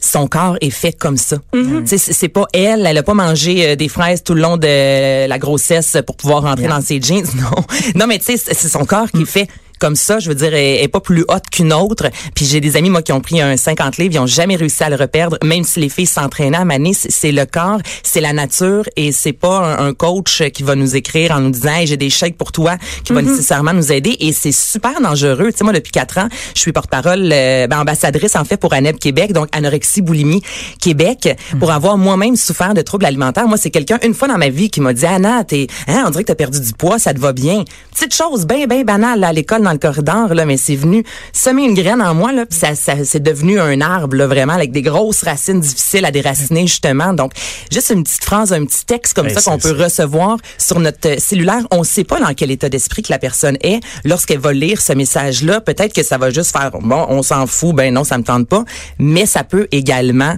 son 0.00 0.26
corps 0.28 0.56
est 0.60 0.70
fait 0.70 0.92
comme 0.92 1.16
ça. 1.16 1.38
Tu 1.52 1.86
sais, 1.86 1.98
C'est 1.98 2.28
pas 2.28 2.44
elle, 2.52 2.86
elle 2.86 2.98
a 2.98 3.02
pas 3.02 3.14
mangé 3.14 3.66
euh, 3.66 3.76
des 3.76 3.88
fraises 3.88 4.22
tout 4.22 4.34
le 4.34 4.42
long 4.42 4.58
de 4.58 5.26
la 5.26 5.38
grossesse 5.38 5.96
pour 6.06 6.16
pouvoir 6.16 6.42
rentrer 6.42 6.68
dans 6.68 6.80
ses 6.82 7.00
jeans. 7.00 7.24
Non, 7.36 7.64
non, 7.94 8.06
mais 8.06 8.18
tu 8.18 8.26
sais, 8.26 8.36
c'est 8.36 8.54
c'est 8.54 8.68
son 8.68 8.84
corps 8.84 9.10
qui 9.10 9.22
est 9.22 9.26
fait 9.26 9.48
comme 9.78 9.96
ça, 9.96 10.18
je 10.18 10.28
veux 10.28 10.34
dire, 10.34 10.54
elle 10.54 10.82
est 10.82 10.88
pas 10.88 11.00
plus 11.00 11.24
haute 11.28 11.44
qu'une 11.50 11.72
autre. 11.72 12.08
Puis 12.34 12.44
j'ai 12.44 12.60
des 12.60 12.76
amis, 12.76 12.90
moi, 12.90 13.02
qui 13.02 13.12
ont 13.12 13.20
pris 13.20 13.40
un 13.40 13.56
50 13.56 13.98
livres, 13.98 14.14
ils 14.14 14.18
ont 14.18 14.26
jamais 14.26 14.56
réussi 14.56 14.82
à 14.82 14.90
le 14.90 14.96
reperdre, 14.96 15.38
même 15.44 15.64
si 15.64 15.80
les 15.80 15.88
filles 15.88 16.06
s'entraînaient 16.06 16.56
à 16.56 16.64
maner. 16.64 16.92
C'est 16.94 17.32
le 17.32 17.46
corps, 17.46 17.80
c'est 18.02 18.20
la 18.20 18.32
nature 18.32 18.84
et 18.96 19.12
c'est 19.12 19.32
pas 19.32 19.58
un, 19.78 19.88
un 19.88 19.94
coach 19.94 20.42
qui 20.52 20.62
va 20.62 20.74
nous 20.74 20.96
écrire 20.96 21.32
en 21.32 21.40
nous 21.40 21.50
disant, 21.50 21.74
hey, 21.74 21.86
j'ai 21.86 21.96
des 21.96 22.10
chèques 22.10 22.36
pour 22.36 22.52
toi, 22.52 22.76
qui 23.04 23.12
va 23.12 23.22
nécessairement 23.22 23.72
nous 23.72 23.92
aider. 23.92 24.16
Et 24.20 24.32
c'est 24.32 24.52
super 24.52 25.00
dangereux. 25.00 25.50
Tu 25.52 25.58
sais, 25.58 25.64
moi, 25.64 25.72
depuis 25.72 25.92
quatre 25.92 26.18
ans, 26.18 26.28
je 26.54 26.60
suis 26.60 26.72
porte-parole, 26.72 27.30
euh, 27.32 27.66
ben, 27.66 27.80
ambassadrice, 27.80 28.36
en 28.36 28.44
fait, 28.44 28.56
pour 28.56 28.72
ANEB 28.72 28.98
Québec, 28.98 29.32
donc 29.32 29.48
anorexie, 29.52 30.02
boulimie 30.02 30.42
Québec, 30.80 31.36
pour 31.58 31.70
avoir 31.70 31.98
moi-même 31.98 32.36
souffert 32.36 32.74
de 32.74 32.82
troubles 32.82 33.06
alimentaires. 33.06 33.48
Moi, 33.48 33.56
c'est 33.56 33.70
quelqu'un, 33.70 33.98
une 34.02 34.14
fois 34.14 34.28
dans 34.28 34.38
ma 34.38 34.48
vie, 34.48 34.70
qui 34.70 34.80
m'a 34.80 34.92
dit, 34.92 35.06
Anna, 35.06 35.44
t'es, 35.44 35.66
hein, 35.88 36.04
on 36.06 36.10
dirait 36.10 36.24
que 36.24 36.28
t'as 36.28 36.34
perdu 36.34 36.60
du 36.60 36.72
poids, 36.72 36.98
ça 36.98 37.14
te 37.14 37.18
va 37.18 37.32
bien. 37.32 37.64
Petite 37.92 38.14
chose 38.14 38.46
bien, 38.46 38.66
bien 38.66 38.82
banale, 38.82 39.20
là, 39.20 39.28
à 39.28 39.32
l'école, 39.32 39.62
dans 39.66 39.72
le 39.72 39.78
corridor, 39.78 40.34
là, 40.34 40.46
mais 40.46 40.56
c'est 40.56 40.76
venu 40.76 41.04
semer 41.32 41.64
une 41.64 41.74
graine 41.74 42.00
en 42.00 42.14
moi, 42.14 42.32
là, 42.32 42.46
puis 42.46 42.58
ça, 42.58 42.74
ça, 42.74 43.04
c'est 43.04 43.22
devenu 43.22 43.60
un 43.60 43.80
arbre, 43.80 44.16
là, 44.16 44.26
vraiment, 44.26 44.52
avec 44.52 44.72
des 44.72 44.82
grosses 44.82 45.22
racines 45.22 45.60
difficiles 45.60 46.04
à 46.04 46.10
déraciner, 46.10 46.66
justement. 46.66 47.12
Donc, 47.12 47.32
juste 47.70 47.90
une 47.90 48.04
petite 48.04 48.24
phrase, 48.24 48.52
un 48.52 48.64
petit 48.64 48.86
texte 48.86 49.14
comme 49.14 49.26
Ben, 49.26 49.38
ça 49.38 49.50
qu'on 49.50 49.58
peut 49.58 49.72
recevoir 49.72 50.38
sur 50.58 50.78
notre 50.80 51.20
cellulaire. 51.20 51.66
On 51.70 51.84
sait 51.84 52.04
pas 52.04 52.20
dans 52.20 52.32
quel 52.34 52.50
état 52.50 52.68
d'esprit 52.68 53.02
que 53.02 53.12
la 53.12 53.18
personne 53.18 53.56
est 53.62 53.80
lorsqu'elle 54.04 54.38
va 54.38 54.52
lire 54.52 54.80
ce 54.80 54.92
message-là. 54.92 55.60
Peut-être 55.60 55.92
que 55.92 56.02
ça 56.02 56.18
va 56.18 56.30
juste 56.30 56.56
faire, 56.56 56.70
bon, 56.70 57.06
on 57.08 57.22
s'en 57.22 57.46
fout, 57.46 57.74
ben 57.74 57.92
non, 57.92 58.04
ça 58.04 58.18
me 58.18 58.24
tente 58.24 58.48
pas. 58.48 58.64
Mais 58.98 59.26
ça 59.26 59.44
peut 59.44 59.66
également 59.72 60.36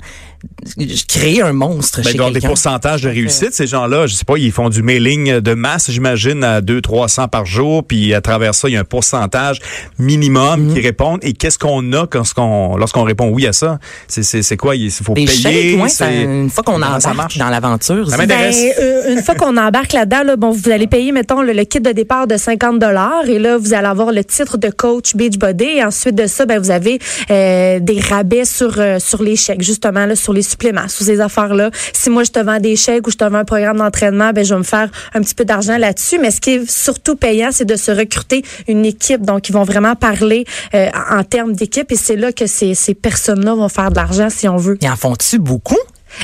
créer 1.08 1.42
un 1.42 1.52
monstre 1.52 2.00
Ben, 2.02 2.10
chez 2.10 2.18
dans 2.18 2.30
des 2.30 2.40
pourcentages 2.40 3.02
de 3.02 3.08
réussite, 3.08 3.52
ces 3.54 3.66
gens-là, 3.66 4.06
je 4.06 4.14
sais 4.14 4.24
pas, 4.24 4.36
ils 4.38 4.52
font 4.52 4.68
du 4.68 4.82
mailing 4.82 5.40
de 5.40 5.54
masse, 5.54 5.90
j'imagine, 5.90 6.42
à 6.44 6.60
2 6.60 6.80
300 6.80 7.28
par 7.28 7.46
jour, 7.46 7.84
puis 7.84 8.14
à 8.14 8.20
travers 8.20 8.54
ça, 8.54 8.68
il 8.68 8.72
y 8.74 8.76
a 8.76 8.80
un 8.80 8.84
pourcentage 8.84 9.60
minimum 9.98 10.60
Mhm. 10.68 10.74
qui 10.74 10.80
répondent. 10.80 11.18
Et 11.22 11.32
qu'est-ce 11.32 11.58
qu'on 11.58 11.92
a 11.92 12.06
quand- 12.06 12.18
lorsqu'on 12.18 12.76
lorsqu'on 12.76 13.02
répond 13.04 13.28
oui 13.28 13.46
à 13.46 13.52
ça? 13.52 13.78
C'est- 14.06 14.22
C'est 14.22 14.42
c'est 14.42 14.56
quoi? 14.56 14.76
Il 14.76 14.90
faut 14.90 15.14
Des 15.14 15.24
payer? 15.24 15.36
chèques, 15.72 15.82
ouais, 15.82 15.88
c'est- 15.88 16.04
ça, 16.04 16.10
une 16.10 16.50
fois 16.50 16.62
qu'on 16.64 16.80
ça 16.80 16.88
embarque 16.88 17.14
marche? 17.16 17.38
dans 17.38 17.48
l'aventure. 17.48 18.06
Ça 18.10 18.16
c'est- 18.16 18.22
m'intéresse. 18.22 18.56
Ben, 18.78 18.84
euh, 18.84 19.12
une 19.14 19.22
fois 19.22 19.34
qu'on 19.34 19.56
embarque 19.56 19.92
là-dedans, 19.92 20.22
là, 20.24 20.36
bon, 20.36 20.50
vous 20.50 20.68
allez 20.70 20.86
payer, 20.86 21.12
mettons, 21.12 21.42
le, 21.42 21.52
le 21.52 21.64
kit 21.64 21.80
de 21.80 21.90
départ 21.92 22.26
de 22.26 22.36
50 22.36 22.78
dollars 22.78 23.26
et 23.28 23.38
là, 23.38 23.56
vous 23.58 23.72
allez 23.74 23.86
avoir 23.86 24.12
le 24.12 24.24
titre 24.24 24.58
de 24.58 24.68
coach 24.70 25.14
Beachbody 25.16 25.64
et 25.78 25.84
ensuite 25.84 26.14
de 26.14 26.26
ça, 26.26 26.44
ben, 26.46 26.58
vous 26.58 26.70
avez 26.70 26.98
euh, 27.30 27.78
des 27.80 28.00
rabais 28.00 28.44
sur 28.44 28.74
euh, 28.78 28.98
sur 28.98 29.22
les 29.22 29.36
chèques, 29.36 29.62
justement, 29.62 30.06
là, 30.06 30.14
sur 30.16 30.32
les 30.32 30.42
sur 30.88 31.04
ces 31.04 31.20
affaires-là. 31.20 31.70
Si 31.92 32.10
moi, 32.10 32.24
je 32.24 32.30
te 32.30 32.38
vends 32.38 32.58
des 32.58 32.76
chèques 32.76 33.06
ou 33.06 33.10
je 33.10 33.16
te 33.16 33.24
vends 33.24 33.38
un 33.38 33.44
programme 33.44 33.78
d'entraînement, 33.78 34.30
ben, 34.32 34.44
je 34.44 34.54
vais 34.54 34.58
me 34.58 34.64
faire 34.64 34.88
un 35.14 35.20
petit 35.20 35.34
peu 35.34 35.44
d'argent 35.44 35.76
là-dessus. 35.78 36.18
Mais 36.18 36.30
ce 36.30 36.40
qui 36.40 36.50
est 36.52 36.70
surtout 36.70 37.16
payant, 37.16 37.50
c'est 37.52 37.64
de 37.64 37.76
se 37.76 37.90
recruter 37.90 38.44
une 38.66 38.84
équipe. 38.84 39.22
Donc, 39.22 39.48
ils 39.48 39.52
vont 39.52 39.64
vraiment 39.64 39.94
parler 39.94 40.44
euh, 40.74 40.88
en 41.10 41.18
en 41.18 41.24
termes 41.24 41.52
d'équipe 41.52 41.90
et 41.90 41.96
c'est 41.96 42.16
là 42.16 42.32
que 42.32 42.46
ces, 42.46 42.74
ces 42.74 42.94
personnes-là 42.94 43.54
vont 43.54 43.68
faire 43.68 43.90
de 43.90 43.96
l'argent, 43.96 44.28
si 44.30 44.48
on 44.48 44.56
veut. 44.56 44.78
Ils 44.80 44.88
en 44.88 44.96
font-tu 44.96 45.38
beaucoup? 45.38 45.78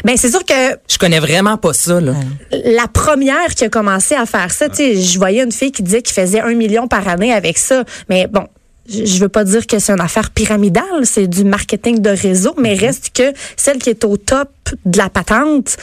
Ben, 0.05 0.17
c'est 0.17 0.31
sûr 0.31 0.45
que 0.45 0.79
Je 0.89 0.99
connais 0.99 1.21
vraiment 1.21 1.57
pas 1.57 1.73
ça, 1.73 2.01
là. 2.01 2.15
la 2.51 2.87
première 2.87 3.55
qui 3.55 3.65
a 3.65 3.69
commencé 3.69 4.15
à 4.15 4.25
faire 4.25 4.51
ça, 4.51 4.69
tu 4.69 4.77
sais, 4.77 4.97
je 4.97 5.19
voyais 5.19 5.43
une 5.43 5.53
fille 5.53 5.73
qui 5.73 5.83
disait 5.83 6.01
qu'il 6.01 6.15
faisait 6.15 6.41
un 6.41 6.55
million 6.55 6.89
par 6.89 7.07
année 7.09 7.33
avec 7.33 7.59
ça. 7.59 7.85
Mais 8.09 8.27
bon, 8.27 8.47
je 8.89 9.19
veux 9.19 9.29
pas 9.29 9.45
dire 9.45 9.67
que 9.67 9.79
c'est 9.79 9.93
une 9.93 10.01
affaire 10.01 10.31
pyramidale, 10.31 11.05
c'est 11.05 11.27
du 11.27 11.45
marketing 11.45 12.01
de 12.01 12.11
réseau, 12.11 12.55
mais 12.59 12.75
reste 12.75 13.11
que 13.15 13.33
celle 13.57 13.79
qui 13.79 13.91
est 13.91 14.05
au 14.05 14.17
top 14.17 14.51
de 14.85 14.99
la 14.99 15.09
patente, 15.09 15.77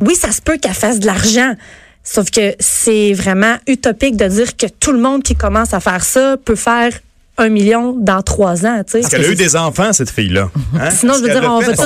oui, 0.00 0.14
ça 0.14 0.32
se 0.32 0.42
peut 0.42 0.58
qu'elle 0.58 0.74
fasse 0.74 1.00
de 1.00 1.06
l'argent. 1.06 1.54
Sauf 2.02 2.30
que 2.30 2.54
c'est 2.60 3.12
vraiment 3.14 3.56
utopique 3.66 4.16
de 4.16 4.26
dire 4.26 4.56
que 4.56 4.66
tout 4.66 4.92
le 4.92 5.00
monde 5.00 5.22
qui 5.22 5.34
commence 5.34 5.74
à 5.74 5.80
faire 5.80 6.04
ça 6.04 6.36
peut 6.36 6.54
faire 6.54 6.92
un 7.38 7.48
million 7.50 7.94
dans 7.98 8.22
trois 8.22 8.64
ans, 8.64 8.82
tu 8.86 8.92
sais. 8.92 9.00
Parce 9.00 9.12
qu'elle 9.12 9.24
a 9.24 9.28
eu 9.28 9.34
des 9.34 9.56
enfants, 9.56 9.92
cette 9.92 10.10
fille-là. 10.10 10.48
Hein? 10.78 10.90
Sinon, 10.90 11.14
je 11.14 11.20
veux 11.20 11.28
dire, 11.28 11.42
on 11.50 11.60
va 11.60 11.74
tout- 11.74 11.82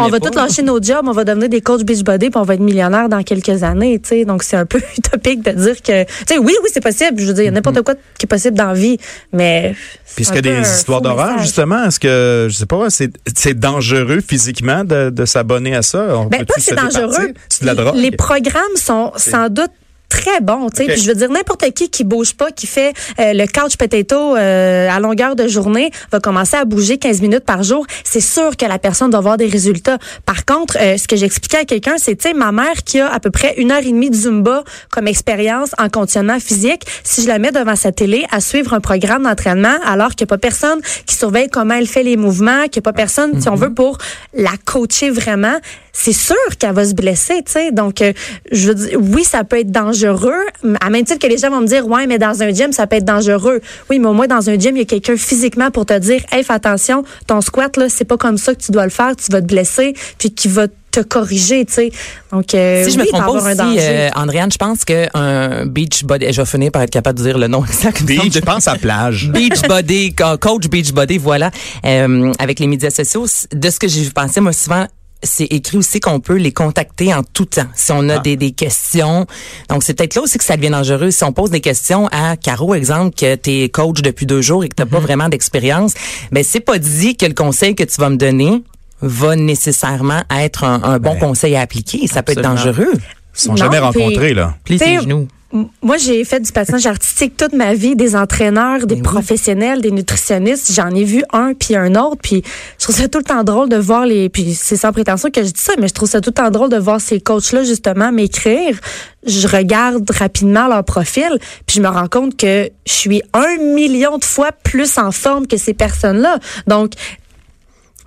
On 0.00 0.08
va 0.08 0.18
lâcher 0.36 0.62
nos 0.62 0.80
jobs, 0.82 1.06
on 1.06 1.12
va 1.12 1.24
devenir 1.24 1.48
des 1.48 1.60
coachs 1.60 1.84
Beachbody, 1.84 2.30
puis 2.30 2.38
on 2.38 2.42
va 2.42 2.54
être 2.54 2.60
millionnaires 2.60 3.08
dans 3.08 3.22
quelques 3.22 3.62
années, 3.62 3.98
tu 3.98 4.08
sais. 4.10 4.24
Donc 4.26 4.42
c'est 4.42 4.56
un 4.56 4.66
peu 4.66 4.80
utopique 4.98 5.42
de 5.42 5.52
dire 5.52 5.80
que, 5.82 6.04
tu 6.04 6.08
sais, 6.26 6.38
oui, 6.38 6.54
oui, 6.62 6.68
c'est 6.72 6.82
possible. 6.82 7.18
Je 7.20 7.26
veux 7.26 7.32
dire, 7.32 7.44
il 7.44 7.46
y 7.46 7.48
a 7.48 7.52
n'importe 7.52 7.80
quoi 7.82 7.94
qui 8.18 8.26
est 8.26 8.28
possible 8.28 8.56
dans 8.58 8.66
la 8.68 8.74
vie, 8.74 8.98
mais. 9.32 9.74
Puis 10.14 10.22
est-ce 10.24 10.32
c'est 10.34 10.42
qu'il 10.42 10.50
y 10.52 10.54
a 10.56 10.60
des 10.60 10.68
histoires 10.68 11.00
d'horreur, 11.00 11.38
justement? 11.38 11.84
Est-ce 11.84 12.00
que, 12.00 12.48
je 12.50 12.54
sais 12.56 12.66
pas, 12.66 12.90
c'est 12.90 13.10
c'est 13.36 13.58
dangereux 13.58 14.20
physiquement 14.26 14.84
de, 14.84 15.10
de 15.10 15.24
s'abonner 15.24 15.76
à 15.76 15.82
ça? 15.82 16.06
On 16.16 16.24
Ben, 16.26 16.44
pas 16.44 16.54
que 16.54 16.60
c'est 16.60 16.74
dangereux. 16.74 17.32
C'est 17.48 17.62
de 17.62 17.66
la 17.66 17.74
drogue. 17.74 17.94
Les 17.96 18.10
programmes 18.10 18.76
sont 18.76 19.12
sans 19.16 19.48
doute 19.48 19.70
très 20.08 20.40
bon. 20.40 20.68
Tu 20.70 20.78
sais. 20.78 20.86
Puis 20.86 21.00
je 21.00 21.08
veux 21.08 21.14
dire, 21.14 21.30
n'importe 21.30 21.70
qui 21.72 21.90
qui 21.90 22.04
bouge 22.04 22.34
pas, 22.34 22.50
qui 22.50 22.66
fait 22.66 22.92
euh, 23.18 23.32
le 23.32 23.46
couch 23.46 23.76
potato 23.76 24.36
euh, 24.36 24.88
à 24.88 25.00
longueur 25.00 25.36
de 25.36 25.46
journée, 25.46 25.90
va 26.10 26.20
commencer 26.20 26.56
à 26.56 26.64
bouger 26.64 26.98
15 26.98 27.20
minutes 27.20 27.44
par 27.44 27.62
jour. 27.62 27.86
C'est 28.04 28.20
sûr 28.20 28.56
que 28.56 28.64
la 28.64 28.78
personne 28.78 29.10
doit 29.10 29.18
avoir 29.18 29.36
des 29.36 29.46
résultats. 29.46 29.98
Par 30.26 30.44
contre, 30.44 30.76
euh, 30.80 30.96
ce 30.96 31.06
que 31.06 31.16
j'expliquais 31.16 31.58
à 31.58 31.64
quelqu'un, 31.64 31.94
c'est, 31.98 32.16
tu 32.16 32.28
sais, 32.28 32.34
ma 32.34 32.52
mère 32.52 32.84
qui 32.84 33.00
a 33.00 33.12
à 33.12 33.20
peu 33.20 33.30
près 33.30 33.54
une 33.58 33.70
heure 33.70 33.82
et 33.82 33.92
demie 33.92 34.10
de 34.10 34.16
Zumba 34.16 34.64
comme 34.90 35.06
expérience 35.06 35.70
en 35.78 35.88
conditionnement 35.88 36.40
physique, 36.40 36.82
si 37.04 37.22
je 37.22 37.28
la 37.28 37.38
mets 37.38 37.52
devant 37.52 37.76
sa 37.76 37.92
télé 37.92 38.24
à 38.30 38.40
suivre 38.40 38.74
un 38.74 38.80
programme 38.80 39.24
d'entraînement, 39.24 39.76
alors 39.84 40.10
qu'il 40.10 40.24
n'y 40.24 40.28
a 40.28 40.34
pas 40.34 40.38
personne 40.38 40.80
qui 41.06 41.14
surveille 41.14 41.48
comment 41.48 41.74
elle 41.74 41.86
fait 41.86 42.02
les 42.02 42.16
mouvements, 42.16 42.64
qu'il 42.64 42.80
n'y 42.80 42.88
a 42.88 42.90
pas 42.90 42.92
personne, 42.92 43.40
si 43.40 43.48
on 43.48 43.54
veut, 43.54 43.72
pour 43.72 43.98
la 44.34 44.52
coacher 44.64 45.10
vraiment, 45.10 45.56
c'est 46.00 46.12
sûr 46.12 46.36
qu'elle 46.60 46.72
va 46.74 46.84
se 46.84 46.94
blesser, 46.94 47.42
tu 47.44 47.52
sais. 47.52 47.72
Donc, 47.72 48.02
euh, 48.02 48.12
je 48.52 48.68
veux 48.68 48.74
dire, 48.74 48.98
oui, 49.00 49.24
ça 49.24 49.42
peut 49.42 49.58
être 49.58 49.72
dangereux. 49.72 50.44
À 50.80 50.90
même 50.90 51.04
titre 51.04 51.18
que 51.18 51.26
les 51.26 51.38
gens 51.38 51.50
vont 51.50 51.60
me 51.60 51.66
dire, 51.66 51.86
ouais, 51.88 52.06
mais 52.06 52.18
dans 52.18 52.40
un 52.42 52.50
gym, 52.52 52.70
ça 52.72 52.86
peut 52.86 52.96
être 52.96 53.04
dangereux. 53.04 53.60
Oui, 53.90 53.98
mais 53.98 54.06
au 54.06 54.12
moins, 54.12 54.28
dans 54.28 54.48
un 54.48 54.56
gym, 54.58 54.76
il 54.76 54.80
y 54.80 54.82
a 54.82 54.84
quelqu'un 54.84 55.16
physiquement 55.16 55.72
pour 55.72 55.86
te 55.86 55.98
dire, 55.98 56.20
hey, 56.30 56.44
fais 56.44 56.52
attention, 56.52 57.02
ton 57.26 57.40
squat, 57.40 57.76
là, 57.76 57.86
c'est 57.88 58.04
pas 58.04 58.16
comme 58.16 58.38
ça 58.38 58.54
que 58.54 58.60
tu 58.62 58.70
dois 58.70 58.84
le 58.84 58.90
faire, 58.90 59.16
tu 59.16 59.30
vas 59.32 59.40
te 59.40 59.46
blesser, 59.46 59.94
puis 60.18 60.30
qui 60.30 60.46
va 60.46 60.66
te 60.90 61.00
corriger, 61.00 61.64
tu 61.66 61.72
sais. 61.74 61.90
Donc, 62.32 62.54
euh, 62.54 62.84
Si 62.84 62.92
je 62.92 62.96
me 62.98 63.02
oui, 63.02 63.08
peut 63.12 63.18
trompe 63.18 63.38
pas 63.40 63.46
aussi, 63.48 63.56
danger. 63.56 63.78
euh, 63.80 64.08
Andréane, 64.14 64.52
je 64.52 64.56
pense 64.56 64.84
qu'un 64.84 65.66
beach 65.66 66.04
body, 66.04 66.32
je 66.32 66.40
vais 66.40 66.46
finir 66.46 66.70
par 66.70 66.82
être 66.82 66.90
capable 66.90 67.18
de 67.18 67.24
dire 67.24 67.38
le 67.38 67.46
nom 67.48 67.64
exact. 67.64 68.00
me. 68.02 68.06
Beach, 68.06 68.32
je 68.34 68.38
pense 68.40 68.68
à 68.68 68.76
plage. 68.76 69.30
Beach 69.32 69.62
Body, 69.68 70.14
co- 70.14 70.38
coach 70.38 70.68
Beach 70.68 70.92
Body, 70.92 71.18
voilà. 71.18 71.50
Euh, 71.84 72.32
avec 72.38 72.60
les 72.60 72.66
médias 72.68 72.90
sociaux, 72.90 73.26
de 73.52 73.70
ce 73.70 73.78
que 73.78 73.88
j'ai 73.88 74.08
pensé, 74.10 74.40
moi, 74.40 74.52
souvent, 74.52 74.86
c'est 75.22 75.44
écrit 75.44 75.76
aussi 75.78 75.98
qu'on 76.00 76.20
peut 76.20 76.36
les 76.36 76.52
contacter 76.52 77.12
en 77.12 77.22
tout 77.22 77.44
temps 77.46 77.66
si 77.74 77.90
on 77.92 78.08
a 78.08 78.16
Ah. 78.16 78.18
des, 78.20 78.36
des 78.36 78.52
questions. 78.52 79.26
Donc, 79.68 79.82
c'est 79.82 79.94
peut-être 79.94 80.14
là 80.14 80.22
aussi 80.22 80.38
que 80.38 80.44
ça 80.44 80.56
devient 80.56 80.70
dangereux. 80.70 81.10
Si 81.10 81.24
on 81.24 81.32
pose 81.32 81.50
des 81.50 81.60
questions 81.60 82.06
à 82.12 82.36
Caro, 82.36 82.74
exemple, 82.74 83.14
que 83.16 83.34
tu 83.34 83.50
es 83.50 83.68
coach 83.68 84.02
depuis 84.02 84.26
deux 84.26 84.40
jours 84.42 84.64
et 84.64 84.68
que 84.68 84.74
tu 84.76 84.82
Mm-hmm. 84.82 84.88
pas 84.90 85.00
vraiment 85.00 85.28
d'expérience, 85.28 85.94
ben 86.30 86.44
c'est 86.44 86.60
pas 86.60 86.78
dit 86.78 87.16
que 87.16 87.26
le 87.26 87.34
conseil 87.34 87.74
que 87.74 87.82
tu 87.84 88.00
vas 88.00 88.10
me 88.10 88.16
donner 88.16 88.62
va 89.00 89.34
nécessairement 89.36 90.22
être 90.30 90.64
un, 90.64 90.82
un 90.84 90.98
bon 90.98 91.14
Ben, 91.14 91.20
conseil 91.20 91.56
à 91.56 91.60
appliquer. 91.62 92.06
Ça 92.06 92.22
peut 92.22 92.32
être 92.32 92.40
dangereux. 92.42 92.92
Ils 92.94 93.40
sont 93.40 93.50
Non, 93.50 93.56
jamais 93.56 93.78
rencontrés, 93.78 94.34
là. 94.34 94.56
Plie 94.64 94.76
T'sais, 94.76 94.98
tes 94.98 95.00
genoux. 95.02 95.28
Moi, 95.50 95.96
j'ai 95.96 96.24
fait 96.24 96.40
du 96.40 96.52
patinage 96.52 96.86
artistique 96.86 97.34
toute 97.36 97.54
ma 97.54 97.72
vie, 97.72 97.96
des 97.96 98.14
entraîneurs, 98.14 98.80
des 98.80 98.96
Ben 98.96 98.96
oui. 98.96 99.02
professionnels, 99.02 99.80
des 99.80 99.90
nutritionnistes. 99.90 100.72
J'en 100.74 100.90
ai 100.90 101.04
vu 101.04 101.24
un 101.32 101.54
puis 101.54 101.74
un 101.74 101.94
autre. 101.94 102.20
Puis 102.22 102.42
je 102.78 102.84
trouve 102.84 102.94
ça 102.94 103.08
tout 103.08 103.18
le 103.18 103.24
temps 103.24 103.44
drôle 103.44 103.70
de 103.70 103.76
voir 103.76 104.04
les. 104.04 104.28
Puis 104.28 104.54
c'est 104.54 104.76
sans 104.76 104.92
prétention 104.92 105.30
que 105.30 105.42
je 105.42 105.48
dis 105.50 105.60
ça, 105.60 105.72
mais 105.78 105.88
je 105.88 105.94
trouve 105.94 106.08
ça 106.08 106.20
tout 106.20 106.30
le 106.30 106.34
temps 106.34 106.50
drôle 106.50 106.68
de 106.68 106.76
voir 106.76 107.00
ces 107.00 107.18
coachs-là 107.18 107.64
justement 107.64 108.12
m'écrire. 108.12 108.78
Je 109.26 109.48
regarde 109.48 110.10
rapidement 110.10 110.68
leur 110.68 110.84
profil, 110.84 111.38
puis 111.66 111.76
je 111.76 111.80
me 111.80 111.88
rends 111.88 112.08
compte 112.08 112.36
que 112.36 112.70
je 112.86 112.92
suis 112.92 113.22
un 113.32 113.56
million 113.74 114.18
de 114.18 114.24
fois 114.24 114.52
plus 114.52 114.98
en 114.98 115.12
forme 115.12 115.46
que 115.46 115.56
ces 115.56 115.72
personnes-là. 115.72 116.38
Donc 116.66 116.92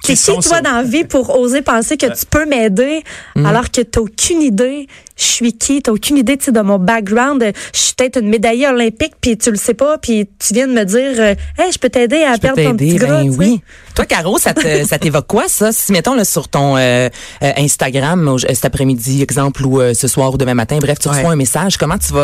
C'est 0.04 0.16
qui, 0.16 0.34
toi, 0.34 0.42
sur- 0.58 0.62
dans 0.64 0.72
la 0.78 0.84
vie, 0.84 1.04
pour 1.04 1.38
oser 1.40 1.62
penser 1.62 1.96
que 1.98 2.08
tu 2.08 2.26
peux 2.30 2.46
m'aider 2.46 3.04
alors 3.46 3.70
que 3.72 3.82
t'as 3.82 4.02
aucune 4.02 4.42
idée 4.42 4.88
je 5.18 5.26
suis 5.28 5.54
qui, 5.54 5.84
t'as 5.84 5.92
aucune 5.92 6.18
idée, 6.18 6.36
tu 6.36 6.46
sais, 6.46 6.52
de 6.52 6.62
mon 6.62 6.80
background. 6.80 7.44
Je 7.76 7.80
suis 7.80 7.94
peut-être 7.94 8.20
une 8.20 8.30
médaillée 8.30 8.68
olympique, 8.68 9.14
puis 9.22 9.38
tu 9.38 9.52
le 9.52 9.58
sais 9.58 9.76
pas, 9.76 10.00
puis 10.00 10.28
tu 10.40 10.54
viens 10.56 10.68
de 10.68 10.74
me 10.74 10.84
dire, 10.84 11.12
euh, 11.20 11.36
hey, 11.60 11.72
je 11.72 11.78
peux 11.78 11.90
t'aider 11.90 12.24
à 12.24 12.34
Je 12.36 12.40
perdre 12.40 12.64
ton 12.64 12.76
petit 12.76 12.96
gras. 12.96 13.22
ben 13.22 13.36
oui. 13.38 13.62
Toi, 13.96 14.06
Caro, 14.06 14.38
ça 14.40 14.54
t'évoque 15.00 15.28
quoi, 15.28 15.48
ça? 15.48 15.72
Si, 15.72 15.92
mettons, 15.92 16.14
là, 16.16 16.24
sur 16.26 16.48
ton 16.48 16.78
euh, 16.78 17.10
euh, 17.44 17.52
Instagram, 17.58 18.28
au- 18.28 18.38
cet 18.40 18.66
après-midi, 18.66 19.22
exemple, 19.22 19.66
ou 19.66 19.82
euh, 19.82 19.94
ce 19.94 20.08
soir 20.08 20.34
ou 20.34 20.38
demain 20.38 20.54
matin, 20.54 20.78
bref, 20.82 21.00
tu 21.00 21.08
reçois 21.10 21.24
Ouais. 21.24 21.34
un 21.34 21.36
message, 21.36 21.78
comment 21.78 21.98
tu 21.98 22.14
vas... 22.14 22.20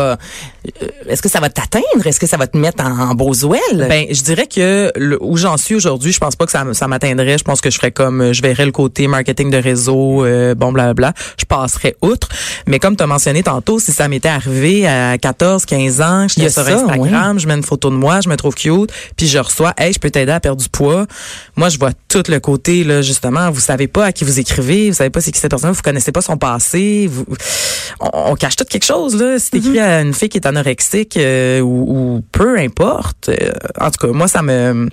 euh, 0.82 0.86
Est-ce 1.08 1.22
que 1.22 1.28
ça 1.28 1.40
va 1.40 1.48
t'atteindre? 1.50 2.06
Est-ce 2.06 2.18
que 2.20 2.26
ça 2.26 2.36
va 2.36 2.46
te 2.46 2.56
mettre 2.56 2.82
en, 2.84 3.10
en 3.10 3.14
ouelles? 3.18 3.86
Ben, 3.88 4.06
je 4.10 4.22
dirais 4.22 4.46
que 4.46 4.90
le- 4.96 5.22
où 5.22 5.36
j'en 5.36 5.56
suis 5.56 5.74
aujourd'hui, 5.74 6.12
je 6.12 6.18
pense 6.18 6.36
pas 6.36 6.46
que 6.46 6.52
ça, 6.52 6.64
ça 6.72 6.88
m'atteindrait. 6.88 7.38
Je 7.38 7.44
pense 7.44 7.60
que 7.60 7.70
je 7.70 7.76
ferais 7.76 7.92
comme, 7.92 8.20
euh, 8.20 8.32
je 8.32 8.42
verrais 8.42 8.64
le 8.66 8.72
côté 8.72 9.06
marketing 9.06 9.50
de 9.50 9.58
réseau, 9.58 10.24
euh, 10.24 10.54
bon, 10.54 10.72
blablabla. 10.72 11.12
Je 11.38 11.44
passerais 11.44 11.96
outre. 12.02 12.28
Mais 12.66 12.78
comme 12.78 12.96
tu 12.96 13.02
as 13.02 13.06
mentionné 13.06 13.42
tantôt, 13.42 13.78
si 13.78 13.92
ça 13.92 14.08
m'était 14.08 14.28
arrivé 14.28 14.86
à 14.86 15.18
14, 15.18 15.64
15 15.66 16.00
ans, 16.00 16.24
a 16.24 16.26
j'étais 16.28 16.50
sur 16.50 16.64
ça, 16.64 16.72
Instagram, 16.72 17.38
je 17.38 17.46
mets 17.46 17.54
une 17.54 17.62
photo 17.62 17.90
de 17.90 17.94
moi, 17.96 18.20
je 18.22 18.28
me 18.28 18.36
trouve 18.36 18.54
cute, 18.54 18.90
puis 19.16 19.26
je 19.28 19.38
reçois, 19.38 19.74
hey, 19.78 19.92
je 19.92 19.98
peux 19.98 20.10
t'aider 20.10 20.32
à 20.32 20.40
perdre 20.40 20.60
du 20.62 20.68
poids. 20.68 21.06
Moi, 21.58 21.70
je 21.70 21.78
vois 21.78 21.90
tout 22.06 22.22
le 22.28 22.38
côté, 22.38 22.84
là, 22.84 23.02
justement, 23.02 23.50
vous 23.50 23.58
savez 23.58 23.88
pas 23.88 24.04
à 24.04 24.12
qui 24.12 24.22
vous 24.22 24.38
écrivez, 24.38 24.90
vous 24.90 24.94
savez 24.94 25.10
pas 25.10 25.20
c'est 25.20 25.32
qui 25.32 25.40
cette 25.40 25.50
personne, 25.50 25.72
vous 25.72 25.82
connaissez 25.82 26.12
pas 26.12 26.20
son 26.20 26.36
passé, 26.36 27.08
vous, 27.10 27.24
on, 27.98 28.30
on 28.30 28.34
cache 28.36 28.54
tout 28.54 28.64
quelque 28.64 28.84
chose, 28.84 29.20
là. 29.20 29.40
Si 29.40 29.50
t'écris 29.50 29.80
à 29.80 30.02
une 30.02 30.14
fille 30.14 30.28
qui 30.28 30.38
est 30.38 30.46
anorexique, 30.46 31.16
euh, 31.16 31.58
ou, 31.58 32.16
ou 32.16 32.22
peu 32.30 32.60
importe, 32.60 33.30
euh, 33.30 33.50
en 33.80 33.90
tout 33.90 34.06
cas, 34.06 34.12
moi, 34.12 34.28
ça 34.28 34.40
me, 34.40 34.88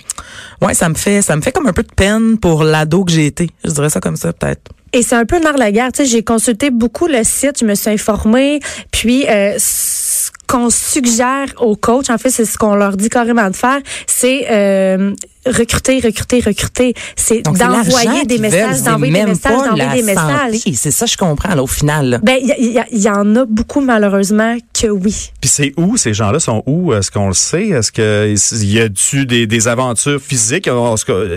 ouais, 0.63 0.73
ça 0.73 0.89
me 0.89 0.95
fait, 0.95 1.21
ça 1.21 1.35
me 1.35 1.41
fait 1.43 1.51
comme 1.51 1.67
un 1.67 1.73
peu 1.73 1.83
de 1.83 1.93
peine 1.95 2.39
pour 2.39 2.63
l'ado 2.63 3.05
que 3.05 3.11
j'ai 3.11 3.27
été. 3.27 3.51
Je 3.63 3.69
dirais 3.69 3.91
ça 3.91 3.99
comme 3.99 4.15
ça, 4.15 4.33
peut-être. 4.33 4.71
Et 4.91 5.03
c'est 5.03 5.15
un 5.15 5.25
peu 5.25 5.37
une 5.37 5.43
la 5.43 5.71
guerre. 5.71 5.91
Tu 5.91 6.03
sais, 6.03 6.09
j'ai 6.09 6.23
consulté 6.23 6.71
beaucoup 6.71 7.05
le 7.05 7.23
site, 7.23 7.59
je 7.59 7.65
me 7.65 7.75
suis 7.75 7.91
informée, 7.91 8.59
puis 8.91 9.27
euh, 9.27 9.53
ce 9.59 10.31
qu'on 10.47 10.71
suggère 10.71 11.47
aux 11.59 11.75
coachs, 11.75 12.09
en 12.09 12.17
fait, 12.17 12.31
c'est 12.31 12.45
ce 12.45 12.57
qu'on 12.57 12.75
leur 12.75 12.97
dit 12.97 13.09
carrément 13.09 13.49
de 13.51 13.55
faire, 13.55 13.79
c'est 14.07 14.47
euh, 14.49 15.13
recruter, 15.45 15.99
recruter, 15.99 16.41
recruter. 16.41 16.93
C'est 17.15 17.41
d'envoyer 17.41 18.25
des 18.25 18.37
messages, 18.37 18.81
d'envoyer 18.83 19.13
des 19.13 19.25
messages, 19.25 19.51
d'envoyer 19.53 20.01
des 20.01 20.03
messages. 20.03 20.51
santé. 20.59 20.73
C'est 20.75 20.91
ça, 20.91 21.05
je 21.05 21.17
comprends, 21.17 21.55
là, 21.55 21.63
au 21.63 21.67
final. 21.67 22.09
là. 22.09 22.19
Ben, 22.23 22.37
il 22.41 22.81
y, 23.01 23.09
en 23.09 23.35
a 23.35 23.45
beaucoup 23.45 23.81
malheureusement 23.81 24.57
que 24.73 24.87
oui. 24.87 25.31
Puis 25.41 25.49
c'est 25.49 25.73
où 25.77 25.97
ces 25.97 26.13
gens-là? 26.13 26.39
Sont 26.39 26.63
où 26.65 26.93
Est-ce 26.93 27.11
qu'on 27.11 27.27
le 27.27 27.33
sait? 27.33 27.69
Est-ce 27.69 27.91
que 27.91 28.33
il 28.61 28.71
y 28.73 28.79
a-tu 28.79 29.25
des, 29.25 29.47
des 29.47 29.67
aventures 29.67 30.21
physiques? 30.21 30.67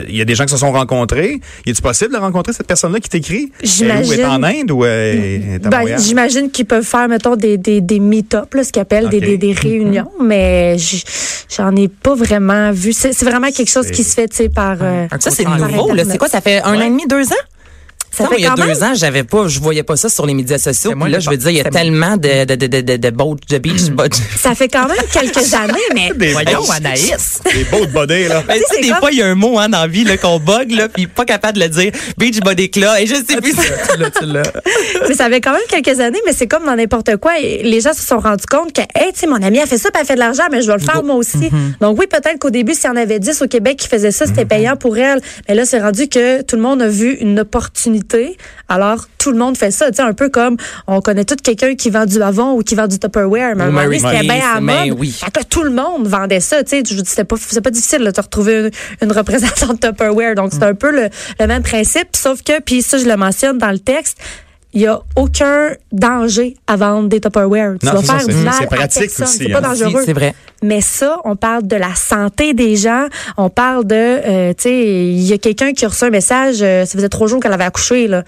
Il 0.08 0.16
y 0.16 0.20
a 0.20 0.24
des 0.24 0.34
gens 0.34 0.44
qui 0.44 0.52
se 0.52 0.56
sont 0.58 0.72
rencontrés 0.72 1.40
Y 1.66 1.70
est-il 1.70 1.82
possible 1.82 2.12
de 2.12 2.18
rencontrer 2.18 2.52
cette 2.52 2.66
personne-là 2.66 3.00
qui 3.00 3.08
t'écrit? 3.08 3.52
J'imagine. 3.62 4.12
Est 4.12 4.18
est 4.18 4.24
en 4.24 4.42
Inde 4.42 4.70
ou 4.70 4.84
est 4.84 5.60
à 5.64 5.68
Ben, 5.68 5.98
j'imagine 5.98 6.50
qu'ils 6.50 6.66
peuvent 6.66 6.84
faire, 6.84 7.08
mettons, 7.08 7.36
des, 7.36 7.58
des, 7.58 7.80
des 7.80 8.00
meet-up, 8.00 8.52
là, 8.54 8.64
ce 8.64 8.72
qu'ils 8.72 8.82
appellent 8.82 9.08
des, 9.08 9.20
des, 9.20 9.36
des 9.38 9.52
réunions, 9.52 10.10
mais 10.22 10.76
j'en 11.56 11.74
ai 11.76 11.88
pas 11.88 12.14
vraiment 12.14 12.70
vu. 12.72 12.92
C'est 12.92 13.12
vraiment 13.24 13.50
quelque 13.50 13.70
chose 13.70 13.86
C'est- 13.86 13.92
qui 13.98 14.04
se 14.04 14.14
fait, 14.14 14.28
tu 14.28 14.36
sais, 14.36 14.48
par... 14.48 14.76
euh, 14.80 15.08
Ça, 15.18 15.30
c'est 15.32 15.42
nouveau, 15.44 15.92
là. 15.92 16.04
C'est 16.12 16.18
quoi, 16.18 16.28
ça 16.28 16.40
fait 16.40 16.62
un 16.62 16.76
an 16.76 16.80
et 16.82 16.88
demi, 16.88 17.04
deux 17.08 17.26
ans? 17.32 17.44
Ça 18.18 18.24
Non, 18.24 18.30
fait 18.30 18.36
il 18.38 18.44
y 18.44 18.46
a 18.46 18.54
deux 18.54 18.64
même- 18.66 18.82
ans, 18.82 18.94
j'avais 18.94 19.22
pas, 19.24 19.46
je 19.48 19.60
voyais 19.60 19.82
pas 19.84 19.96
ça 19.96 20.08
sur 20.08 20.26
les 20.26 20.34
médias 20.34 20.58
sociaux. 20.58 20.94
Moi 20.96 21.06
Puis 21.06 21.12
là, 21.12 21.18
je 21.20 21.30
veux 21.30 21.36
dire, 21.36 21.50
il 21.50 21.56
y 21.56 21.60
a 21.60 21.64
tellement 21.64 22.16
de, 22.16 22.44
de, 22.44 22.54
de, 22.56 22.66
de, 22.66 22.80
de, 22.80 22.96
de, 22.96 23.10
boat- 23.10 23.36
de 23.48 23.58
beach 23.58 23.84
body. 23.90 24.20
Ça 24.36 24.54
fait 24.56 24.68
quand 24.68 24.88
même 24.88 24.96
quelques 25.12 25.54
années, 25.54 25.72
mais... 25.94 26.10
Des 26.16 26.32
Voyons, 26.32 26.60
beaux- 26.60 26.72
Anaïs. 26.72 27.40
Des 27.54 27.64
beaux 27.64 27.86
de 27.86 27.92
body, 27.92 28.24
là. 28.28 28.42
Ben, 28.46 28.54
tu 28.58 28.74
sais, 28.74 28.82
des 28.82 28.88
comme- 28.88 28.98
fois, 28.98 29.10
il 29.12 29.18
y 29.18 29.22
a 29.22 29.26
un 29.26 29.34
mot 29.36 29.58
hein, 29.58 29.68
dans 29.68 29.80
la 29.82 29.86
vie 29.86 30.02
là, 30.04 30.16
qu'on 30.16 30.38
bug, 30.40 30.72
là, 30.72 30.88
puis 30.88 31.06
pas 31.06 31.24
capable 31.24 31.58
de 31.58 31.64
le 31.64 31.68
dire. 31.70 31.92
Beach 32.18 32.40
body 32.40 32.70
là, 32.76 33.00
et 33.00 33.06
je 33.06 33.14
sais 33.14 33.36
plus. 33.40 33.52
tu 33.52 33.98
l'as, 34.00 34.10
tu 34.10 34.24
l'as. 34.26 34.42
mais 35.08 35.14
ça 35.14 35.28
fait 35.30 35.40
quand 35.40 35.52
même 35.52 35.60
quelques 35.68 36.00
années, 36.00 36.20
mais 36.26 36.32
c'est 36.32 36.46
comme 36.48 36.64
dans 36.66 36.74
n'importe 36.76 37.16
quoi. 37.18 37.38
Et 37.40 37.62
les 37.62 37.80
gens 37.80 37.92
se 37.92 38.02
sont 38.04 38.18
rendus 38.18 38.46
compte 38.50 38.72
que, 38.72 38.80
hey, 38.80 39.12
tu 39.12 39.20
sais, 39.20 39.26
mon 39.26 39.40
ami 39.42 39.60
a 39.60 39.66
fait 39.66 39.78
ça, 39.78 39.90
puis 39.90 40.00
elle 40.00 40.06
fait 40.06 40.14
de 40.14 40.18
l'argent, 40.20 40.44
mais 40.50 40.60
je 40.62 40.66
vais 40.66 40.76
le 40.78 40.82
faire 40.82 41.02
moi 41.04 41.14
aussi. 41.14 41.50
Donc 41.80 41.98
oui, 42.00 42.06
peut-être 42.08 42.38
qu'au 42.38 42.50
début, 42.50 42.74
s'il 42.74 42.86
y 42.86 42.88
en 42.88 42.96
avait 42.96 43.18
10 43.20 43.42
au 43.42 43.46
Québec 43.46 43.76
qui 43.78 43.86
faisaient 43.88 44.10
ça, 44.10 44.26
c'était 44.26 44.44
payant 44.44 44.76
pour 44.76 44.96
elle. 44.98 45.20
Mais 45.48 45.54
là, 45.54 45.64
c'est 45.64 45.80
rendu 45.80 46.08
que 46.08 46.42
tout 46.42 46.56
le 46.56 46.62
monde 46.62 46.82
a 46.82 46.88
vu 46.88 47.12
une 47.20 47.38
opportunité. 47.40 48.07
Alors, 48.68 49.06
tout 49.18 49.30
le 49.32 49.38
monde 49.38 49.56
fait 49.56 49.70
ça. 49.70 49.90
Tu 49.90 49.96
sais, 49.96 50.02
un 50.02 50.12
peu 50.12 50.28
comme 50.28 50.56
on 50.86 51.00
connaît 51.00 51.24
tout 51.24 51.36
quelqu'un 51.42 51.74
qui 51.74 51.90
vend 51.90 52.06
du 52.06 52.20
Avon 52.22 52.52
ou 52.54 52.62
qui 52.62 52.74
vend 52.74 52.86
du 52.86 52.98
Tupperware. 52.98 53.54
Mais 53.56 53.64
à 53.64 53.66
un 53.66 53.70
moment 53.70 53.84
donné, 53.84 54.00
Mary 54.00 54.16
c'était 54.16 54.34
bien 54.34 54.50
à 54.50 54.54
la 54.54 54.60
mode. 54.60 54.98
oui. 54.98 55.10
Fait 55.10 55.30
que 55.30 55.44
tout 55.44 55.62
le 55.62 55.70
monde 55.70 56.06
vendait 56.06 56.40
ça. 56.40 56.62
Tu 56.64 56.82
sais, 56.82 56.82
c'était 57.04 57.24
pas, 57.24 57.36
c'est 57.38 57.60
pas 57.60 57.70
difficile 57.70 58.02
là, 58.02 58.12
de 58.12 58.20
retrouver 58.20 58.58
une, 58.60 58.70
une 59.02 59.12
représentante 59.12 59.82
de 59.82 59.88
Tupperware. 59.88 60.34
Donc, 60.34 60.52
c'est 60.52 60.62
un 60.62 60.74
peu 60.74 60.90
le, 60.90 61.08
le 61.40 61.46
même 61.46 61.62
principe. 61.62 62.08
Sauf 62.16 62.42
que, 62.42 62.60
puis 62.60 62.82
ça, 62.82 62.98
je 62.98 63.04
le 63.04 63.16
mentionne 63.16 63.58
dans 63.58 63.70
le 63.70 63.78
texte, 63.78 64.18
il 64.74 64.82
y 64.82 64.86
a 64.86 65.00
aucun 65.16 65.70
danger 65.92 66.56
à 66.66 66.76
vendre 66.76 67.08
des 67.08 67.20
Tupperware. 67.20 67.74
Tu 67.80 67.86
Non, 67.86 67.92
vas 67.94 68.02
ça, 68.02 68.18
faire 68.18 68.28
du 68.28 68.34
mal 68.44 68.54
c'est 68.58 68.64
à 68.64 68.66
pratique 68.66 69.00
personne. 69.02 69.24
aussi, 69.26 69.38
C'est 69.38 69.48
pas 69.48 69.58
hein. 69.58 69.62
dangereux. 69.62 70.02
C'est 70.04 70.12
vrai. 70.12 70.34
Mais 70.62 70.80
ça, 70.80 71.18
on 71.24 71.36
parle 71.36 71.66
de 71.66 71.76
la 71.76 71.94
santé 71.94 72.52
des 72.52 72.76
gens. 72.76 73.06
On 73.36 73.48
parle 73.48 73.86
de, 73.86 73.94
euh, 73.94 74.48
tu 74.54 74.64
sais, 74.64 74.76
il 74.86 75.22
y 75.22 75.32
a 75.32 75.38
quelqu'un 75.38 75.72
qui 75.72 75.84
a 75.84 75.88
reçu 75.88 76.04
un 76.04 76.10
message, 76.10 76.58
euh, 76.60 76.84
ça 76.84 76.92
faisait 76.98 77.08
trois 77.08 77.26
jours 77.28 77.40
qu'elle 77.40 77.52
avait 77.52 77.64
accouché, 77.64 78.08
là. 78.08 78.24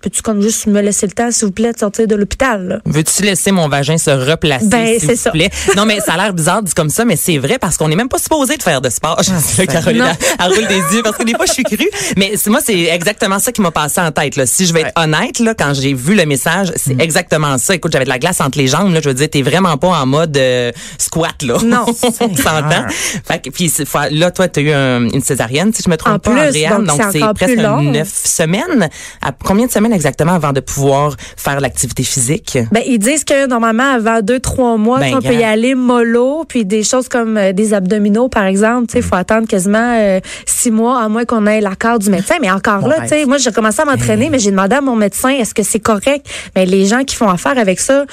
Tu 0.00 0.10
peux-tu 0.10 0.22
comme 0.22 0.40
juste 0.40 0.68
me 0.68 0.80
laisser 0.80 1.06
le 1.06 1.12
temps, 1.12 1.28
s'il 1.32 1.46
vous 1.46 1.52
plaît, 1.52 1.72
de 1.72 1.78
sortir 1.78 2.06
de 2.06 2.14
l'hôpital? 2.14 2.80
Veux-tu 2.84 3.24
laisser 3.24 3.50
mon 3.50 3.68
vagin 3.68 3.98
se 3.98 4.10
replacer, 4.10 4.66
Ben, 4.66 4.96
s'il 5.00 5.10
vous 5.10 5.16
ça. 5.16 5.32
plaît? 5.32 5.50
Non, 5.76 5.86
mais 5.86 5.98
ça 5.98 6.12
a 6.12 6.16
l'air 6.18 6.32
bizarre 6.32 6.62
dit 6.62 6.72
comme 6.72 6.88
ça, 6.88 7.04
mais 7.04 7.16
c'est 7.16 7.36
vrai 7.38 7.58
parce 7.58 7.76
qu'on 7.76 7.88
n'est 7.88 7.96
même 7.96 8.08
pas 8.08 8.18
supposé 8.18 8.56
de 8.56 8.62
faire 8.62 8.80
de 8.80 8.90
sport. 8.90 9.20
Je 9.24 9.32
sais, 9.36 9.62
là, 9.66 9.72
Caroline, 9.72 10.04
elle, 10.08 10.16
elle 10.38 10.52
roule 10.52 10.66
des 10.68 10.96
yeux 10.96 11.02
parce 11.02 11.16
que 11.16 11.24
des 11.24 11.34
fois, 11.34 11.46
je 11.46 11.52
suis 11.52 11.64
crue. 11.64 11.88
Mais 12.16 12.32
moi, 12.46 12.60
c'est 12.64 12.78
exactement 12.78 13.40
ça 13.40 13.50
qui 13.50 13.60
m'a 13.60 13.72
passé 13.72 14.00
en 14.00 14.12
tête. 14.12 14.36
Là. 14.36 14.46
Si 14.46 14.66
je 14.66 14.72
vais 14.72 14.82
être 14.82 14.92
honnête, 14.94 15.40
là, 15.40 15.54
quand 15.54 15.74
j'ai 15.74 15.94
vu 15.94 16.14
le 16.14 16.26
message, 16.26 16.72
c'est 16.76 16.94
Mm. 16.94 17.00
exactement 17.00 17.58
ça. 17.58 17.74
Écoute, 17.74 17.90
j'avais 17.92 18.04
de 18.04 18.08
la 18.10 18.20
glace 18.20 18.40
entre 18.40 18.56
les 18.58 18.68
jambes. 18.68 18.92
Là, 18.94 19.00
je 19.02 19.08
veux 19.08 19.14
dire, 19.14 19.28
t'es 19.28 19.42
vraiment 19.42 19.76
pas 19.78 19.88
en 19.88 20.06
mode 20.06 20.36
euh, 20.36 20.70
squat. 20.98 21.42
Là. 21.42 21.58
Non. 21.64 21.84
On 22.20 22.36
s'entend. 22.36 22.86
Fait 23.26 23.40
que, 23.42 23.50
puis, 23.50 23.72
là, 24.12 24.30
toi, 24.30 24.46
tu 24.48 24.60
as 24.60 24.62
eu 24.62 24.70
un- 24.70 25.08
une 25.08 25.22
césarienne, 25.22 25.72
si 25.74 25.82
je 25.84 25.90
me 25.90 25.96
trompe 25.96 26.14
En 26.14 26.18
pas, 26.20 26.30
plus, 26.30 26.40
Andréane. 26.40 26.84
donc 26.84 27.02
c'est 27.12 27.18
presque 27.34 27.56
neuf 27.58 28.08
semaines. 28.24 28.88
À 29.20 29.32
combien 29.44 29.66
de 29.66 29.72
semaines 29.72 29.87
exactement 29.92 30.32
avant 30.32 30.52
de 30.52 30.60
pouvoir 30.60 31.16
faire 31.36 31.60
l'activité 31.60 32.02
physique? 32.02 32.58
Ben, 32.72 32.82
ils 32.86 32.98
disent 32.98 33.24
que 33.24 33.46
normalement, 33.46 33.90
avant 33.90 34.20
deux, 34.20 34.40
trois 34.40 34.76
mois, 34.76 35.00
Ben, 35.00 35.14
on 35.16 35.20
peut 35.20 35.34
y 35.34 35.44
aller 35.44 35.74
mollo, 35.74 36.44
puis 36.48 36.64
des 36.64 36.82
choses 36.82 37.08
comme 37.08 37.36
euh, 37.36 37.52
des 37.52 37.74
abdominaux, 37.74 38.28
par 38.28 38.44
exemple. 38.44 38.86
Il 38.94 39.02
faut 39.02 39.14
attendre 39.16 39.46
quasiment 39.46 39.94
euh, 39.96 40.20
six 40.46 40.70
mois, 40.70 41.02
à 41.02 41.08
moins 41.08 41.24
qu'on 41.24 41.46
ait 41.46 41.60
l'accord 41.60 41.98
du 41.98 42.10
médecin. 42.10 42.36
Mais 42.40 42.50
encore 42.50 42.86
là, 42.88 43.00
tu 43.02 43.08
sais, 43.08 43.24
moi, 43.26 43.38
j'ai 43.38 43.52
commencé 43.52 43.80
à 43.82 43.84
m'entraîner, 43.84 44.30
mais 44.30 44.38
j'ai 44.38 44.50
demandé 44.50 44.76
à 44.76 44.80
mon 44.80 44.96
médecin, 44.96 45.30
est-ce 45.30 45.54
que 45.54 45.62
c'est 45.62 45.80
correct? 45.80 46.26
Mais 46.54 46.66
les 46.66 46.86
gens 46.86 47.04
qui 47.04 47.16
font 47.16 47.28
affaire 47.28 47.58
avec 47.58 47.80
ça, 47.80 48.04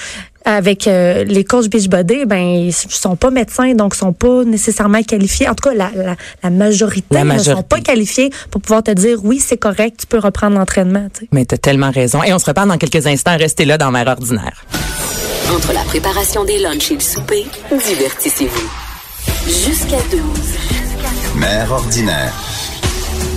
avec 0.45 0.87
euh, 0.87 1.23
les 1.23 1.43
coachs 1.43 1.67
Beachbody, 1.69 2.25
ben 2.25 2.37
ils 2.37 2.73
sont 2.73 3.15
pas 3.15 3.31
médecins, 3.31 3.73
donc 3.73 3.95
sont 3.95 4.13
pas 4.13 4.43
nécessairement 4.43 5.01
qualifiés. 5.03 5.49
En 5.49 5.55
tout 5.55 5.69
cas, 5.69 5.75
la, 5.75 5.91
la, 5.95 6.15
la 6.43 6.49
majorité, 6.49 7.07
La 7.11 7.23
ne 7.23 7.37
sont 7.39 7.63
pas 7.63 7.79
qualifiés 7.81 8.29
pour 8.51 8.61
pouvoir 8.61 8.83
te 8.83 8.91
dire 8.91 9.19
oui, 9.23 9.39
c'est 9.39 9.57
correct, 9.57 10.01
tu 10.01 10.07
peux 10.07 10.19
reprendre 10.19 10.57
l'entraînement. 10.57 11.07
tu 11.13 11.21
sais. 11.21 11.27
Mais 11.31 11.45
t'as 11.45 11.57
tellement 11.57 11.91
raison. 11.91 12.21
Et 12.23 12.31
on 12.33 12.39
se 12.39 12.45
reparle 12.45 12.69
dans 12.69 12.77
quelques 12.77 13.07
instants. 13.07 13.35
Restez 13.37 13.65
là 13.65 13.77
dans 13.77 13.91
Mère 13.91 14.07
ordinaire. 14.07 14.63
Entre 15.53 15.73
la 15.73 15.81
préparation 15.81 16.43
des 16.45 16.59
lunchs 16.59 16.91
et 16.91 16.95
le 16.95 16.99
souper, 17.01 17.45
divertissez-vous. 17.71 18.69
Jusqu'à 19.47 19.97
12. 20.11 20.21
Mère 21.35 21.71
ordinaire. 21.71 22.33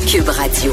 Cube 0.06 0.28
Radio. 0.28 0.72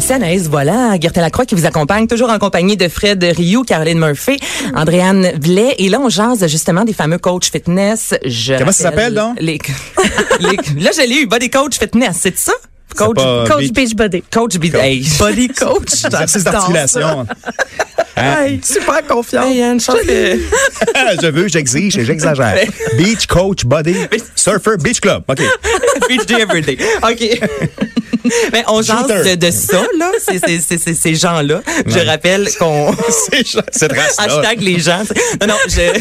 C'est 0.00 0.14
Anaïs, 0.14 0.48
voilà, 0.48 0.98
Gertin 0.98 1.20
Lacroix 1.20 1.44
qui 1.44 1.54
vous 1.54 1.66
accompagne, 1.66 2.06
toujours 2.06 2.30
en 2.30 2.38
compagnie 2.38 2.76
de 2.76 2.88
Fred 2.88 3.22
Rioux, 3.36 3.62
Caroline 3.64 3.98
Murphy, 3.98 4.38
Andréane 4.74 5.32
Blais. 5.38 5.74
Et 5.78 5.88
là, 5.90 6.00
on 6.00 6.08
jase 6.08 6.46
justement 6.46 6.84
des 6.84 6.94
fameux 6.94 7.18
coachs 7.18 7.44
fitness. 7.46 8.14
Je 8.24 8.54
Comment 8.54 8.72
ça 8.72 8.84
s'appelle, 8.84 9.14
donc? 9.14 9.36
Les, 9.40 9.58
les- 10.40 10.82
là, 10.82 10.90
je 10.96 11.06
l'ai 11.06 11.16
eu, 11.22 11.26
body 11.26 11.50
coach 11.50 11.78
fitness, 11.78 12.16
c'est 12.20 12.38
ça? 12.38 12.52
Coach, 12.96 13.16
pas- 13.16 13.44
Coach 13.46 13.70
Beach- 13.70 13.94
Beachbody. 13.94 14.22
coach, 14.32 14.56
be- 14.56 14.74
hey, 14.74 15.06
body 15.18 15.48
coach. 15.48 16.04
Exercice 16.04 16.44
d'articulation. 16.44 17.26
Hein? 18.20 18.46
Hey, 18.46 18.60
super 18.64 19.06
confiant. 19.06 19.44
Hey, 19.48 19.62
Anne, 19.62 19.78
chante 19.80 19.98
le- 20.04 20.40
je 21.22 21.26
veux, 21.28 21.46
j'exige 21.46 21.96
et 21.98 22.04
j'exagère. 22.04 22.56
Beach 22.96 23.28
coach 23.28 23.64
body 23.64 23.94
surfer 24.34 24.72
beach 24.76 24.98
club. 25.00 25.22
OK. 25.28 25.38
Beach 26.08 26.26
day 26.26 26.40
every 26.40 26.62
day. 26.62 26.76
OK. 27.04 27.40
Mais 28.52 28.64
on 28.68 28.82
jase 28.82 29.06
de, 29.06 29.34
de 29.34 29.50
ça, 29.50 29.82
là, 29.98 30.10
c'est- 30.18 30.38
c'est- 30.44 30.60
c'est- 30.60 30.78
c'est- 30.78 30.94
ces 30.94 31.14
gens-là. 31.14 31.62
Je 31.86 31.98
rappelle 32.00 32.48
qu'on... 32.58 32.94
C'est 33.08 33.44
cette 33.72 33.92
race-là. 33.92 34.24
Hashtag 34.24 34.60
les 34.60 34.78
gens. 34.80 35.02
Non, 35.40 35.48
non, 35.48 35.54
je... 35.68 36.00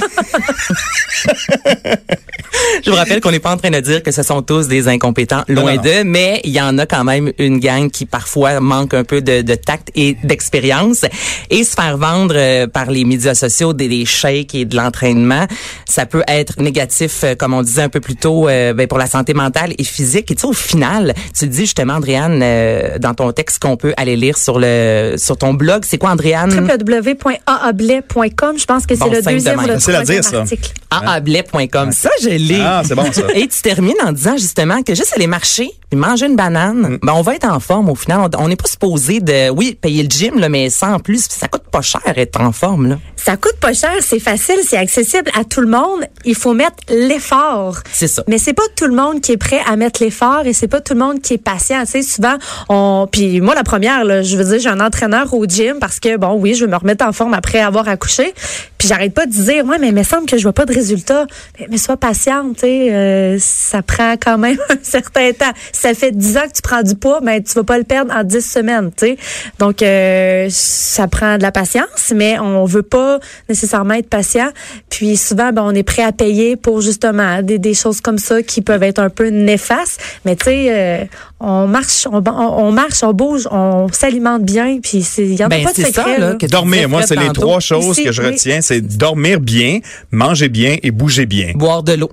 je 2.84 2.90
vous 2.90 2.96
rappelle 2.96 3.22
qu'on 3.22 3.32
n'est 3.32 3.40
pas 3.40 3.52
en 3.54 3.58
train 3.58 3.70
de 3.70 3.80
dire 3.80 4.02
que 4.04 4.12
ce 4.12 4.24
sont 4.24 4.42
tous 4.42 4.68
des 4.68 4.88
incompétents, 4.88 5.44
loin 5.48 5.76
non, 5.76 5.78
non. 5.78 5.82
d'eux, 5.82 6.04
mais 6.04 6.42
il 6.44 6.52
y 6.52 6.62
en 6.62 6.78
a 6.78 6.86
quand 6.86 7.04
même 7.04 7.32
une 7.38 7.60
gang 7.60 7.90
qui 7.90 8.06
parfois 8.06 8.60
manque 8.60 8.94
un 8.94 9.04
peu 9.04 9.22
de, 9.22 9.42
de 9.42 9.56
tact 9.56 9.90
et 9.96 10.16
d'expérience. 10.24 11.06
Et 11.50 11.64
se 11.64 11.74
faire 11.76 11.98
vendre 11.98 12.36
euh, 12.38 12.68
par 12.68 12.90
les 12.92 13.04
médias 13.04 13.36
sociaux 13.36 13.74
des, 13.74 13.88
des 13.88 14.06
shakes 14.06 14.56
et 14.56 14.66
de 14.66 14.76
l'entraînement, 14.76 15.46
ça 15.88 16.06
peut 16.06 16.24
être 16.28 16.60
négatif, 16.62 17.24
euh, 17.24 17.36
comme 17.36 17.54
on 17.54 17.62
disait 17.62 17.82
un 17.84 17.90
peu 17.90 18.00
plus 18.00 18.16
tôt, 18.16 18.48
euh, 18.48 18.74
ben, 18.74 18.88
pour 18.88 18.98
la 18.98 19.08
santé 19.08 19.34
mentale 19.34 19.74
et 19.78 19.84
physique. 19.84 20.32
Et 20.32 20.36
tu 20.36 20.42
sais, 20.42 20.48
au 20.48 20.54
final, 20.54 21.14
tu 21.38 21.48
dis 21.48 21.62
justement, 21.62 22.00
Andréane, 22.08 22.40
euh, 22.42 22.98
dans 23.00 23.14
ton 23.14 23.32
texte 23.34 23.62
qu'on 23.62 23.76
peut 23.76 23.94
aller 23.98 24.16
lire 24.16 24.38
sur 24.38 24.60
le 24.60 25.16
sur 25.18 25.36
ton 25.38 25.54
blog, 25.54 25.84
c'est 25.86 25.98
quoi, 25.98 26.12
Andréane? 26.12 26.52
www.aablais.com. 26.52 28.58
Je 28.58 28.66
pense 28.66 28.86
que 28.86 28.96
c'est 28.96 29.02
Bon, 29.02 29.12
le 29.12 29.22
deuxième 29.22 29.60
ou 29.60 29.68
le 29.68 29.78
troisième 29.78 30.22
dire, 30.22 30.40
article. 30.40 30.72
aablais.com. 30.90 31.92
Ça, 31.92 32.10
je 32.22 32.30
l'ai. 32.30 32.62
Ah, 32.62 32.82
c'est 32.86 32.96
bon, 32.96 33.12
ça. 33.12 33.24
Et 33.36 33.48
tu 33.48 33.62
termines 33.62 33.94
en 34.06 34.14
disant 34.14 34.38
justement 34.38 34.82
que 34.84 34.96
juste 34.96 35.12
aller 35.16 35.28
marcher 35.28 35.70
puis 35.90 36.00
manger 36.00 36.26
une 36.28 36.36
banane, 36.36 36.98
ben 37.02 37.14
on 37.14 37.22
va 37.22 37.36
être 37.36 37.48
en 37.48 37.60
forme 37.60 37.90
au 37.90 37.96
final. 37.96 38.30
On- 38.38 38.48
n'est 38.48 38.56
pas 38.56 38.68
supposé 38.68 39.20
de, 39.20 39.50
oui, 39.50 39.78
payer 39.80 40.04
le 40.04 40.10
gym, 40.10 40.40
là, 40.40 40.50
mais 40.50 40.70
sans 40.70 41.00
plus. 41.00 41.28
Ça 41.30 41.48
coûte 41.48 41.64
pas 41.72 41.82
cher 41.82 42.02
être 42.06 42.40
en 42.42 42.52
forme. 42.52 42.88
Là. 42.88 43.00
Ça 43.16 43.36
coûte 43.38 43.58
pas 43.60 43.74
cher, 43.74 43.92
c'est 44.02 44.20
facile, 44.20 44.60
c'est 44.66 44.78
accessible 44.78 45.30
à 45.38 45.44
tout 45.44 45.62
le 45.62 45.68
monde. 45.68 46.06
Il 46.26 46.36
faut 46.36 46.54
mettre 46.54 46.78
l'effort. 46.90 47.78
C'est 47.92 48.08
ça. 48.08 48.24
Mais 48.28 48.38
c'est 48.38 48.54
pas 48.54 48.64
tout 48.76 48.88
le 48.88 48.94
monde 48.96 49.22
qui 49.22 49.34
est 49.34 49.38
prêt 49.38 49.60
à 49.68 49.76
mettre 49.76 50.02
l'effort 50.04 50.46
et 50.46 50.54
c'est 50.54 50.68
pas 50.68 50.80
tout 50.82 50.94
le 50.94 51.00
monde 51.00 51.22
qui 51.22 51.34
est 51.34 51.38
patient. 51.38 51.82
Tu 51.86 51.92
sais, 51.92 52.02
souvent, 52.04 52.36
on, 52.70 53.08
puis 53.12 53.42
moi 53.42 53.54
la 53.56 53.64
première, 53.64 54.04
là, 54.06 54.22
je 54.24 54.38
veux 54.38 54.44
dire, 54.46 54.60
j'ai 54.60 54.70
un 54.70 54.80
entraîneur 54.80 55.34
au 55.34 55.46
gym 55.46 55.78
parce 55.80 56.00
que 56.00 56.16
bon, 56.18 56.34
oui, 56.36 56.54
je 56.54 56.66
veux 56.66 56.72
me 56.72 56.78
remettre 56.78 57.06
en 57.06 57.12
forme 57.12 57.34
après 57.34 57.60
avoir 57.60 57.88
accouché. 57.88 58.34
Puis 58.78 58.88
j'arrête 58.88 59.14
pas 59.14 59.26
de 59.26 59.32
dire, 59.32 59.66
ouais, 59.66 59.78
mais 59.80 59.90
il 59.90 59.96
me 59.96 60.04
semble 60.04 60.26
que 60.26 60.38
je 60.38 60.44
vois 60.44 60.54
pas 60.54 60.66
de 60.66 60.74
résultat. 60.74 61.26
Mais, 61.60 61.68
mais 61.72 61.78
sois 61.78 61.98
patiente, 61.98 62.56
tu 62.56 62.62
sais, 62.62 62.94
euh, 62.94 63.38
ça 63.40 63.82
prend 63.82 64.14
quand 64.14 64.38
même 64.38 64.58
un 64.70 64.78
certain 64.84 65.32
temps. 65.34 65.52
Ça 65.80 65.94
fait 65.94 66.12
10 66.12 66.38
ans 66.38 66.42
que 66.48 66.54
tu 66.56 66.62
prends 66.62 66.82
du 66.82 66.96
poids, 66.96 67.20
ben 67.22 67.42
tu 67.44 67.54
vas 67.54 67.64
pas 67.64 67.78
le 67.78 67.84
perdre 67.84 68.12
en 68.14 68.24
10 68.24 68.42
semaines, 68.42 68.92
tu 68.98 69.06
sais. 69.08 69.18
Donc 69.60 69.82
euh, 69.82 70.48
ça 70.50 71.08
prend 71.08 71.38
de 71.38 71.44
la 71.44 71.52
patience, 71.52 72.12
mais 72.16 72.40
on 72.40 72.66
veut 72.66 72.82
pas 72.84 73.20
nécessairement 73.48 73.94
être 73.94 74.10
patient. 74.10 74.48
Puis 74.90 75.18
souvent, 75.18 75.52
ben, 75.52 75.62
on 75.64 75.72
est 75.76 75.84
prêt 75.84 76.04
à 76.04 76.12
payer 76.12 76.56
pour 76.56 76.82
justement 76.82 77.42
des, 77.44 77.60
des 77.60 77.74
choses 77.74 78.02
comme 78.02 78.18
ça 78.18 78.42
qui 78.42 78.62
peuvent 78.62 78.84
être 78.84 79.00
un 79.00 79.10
peu 79.10 79.28
néfastes. 79.28 80.02
Mais 80.26 80.36
tu 80.36 80.46
sais, 80.46 80.68
euh, 80.70 81.06
on 81.40 81.68
marche, 81.68 82.08
on, 82.12 82.24
on, 82.26 82.66
on 82.66 82.72
marche, 82.72 83.04
on 83.04 83.14
bouge, 83.14 83.48
on 83.52 83.88
s'alimente 83.92 84.44
bien. 84.44 84.80
Puis 84.82 85.04
c'est- 85.04 85.26
il 85.28 85.36
y 85.36 85.44
en 85.44 85.48
a 85.48 85.50
Ben, 85.50 85.64
pas 85.64 85.72
de 85.74 85.76
secret. 85.78 85.92
ça, 85.92 86.18
là, 86.18 86.32
que 86.34 86.46
tu 86.46 86.52
Dormir, 86.52 86.90
moi, 86.90 87.04
c'est 87.06 87.16
les 87.16 87.28
tantôt. 87.28 87.42
trois 87.42 87.60
choses 87.60 87.86
Ici, 87.98 88.04
que 88.06 88.12
je 88.12 88.22
oui. 88.22 88.30
retiens. 88.30 88.62
C'est 88.62 88.82
dormir 88.82 89.40
bien, 89.40 89.80
manger 90.12 90.50
bien 90.50 90.78
et 90.82 90.92
bouger 90.92 91.26
bien. 91.28 91.52
Boire 91.56 91.84
de 91.84 91.94
l'eau. 91.94 92.10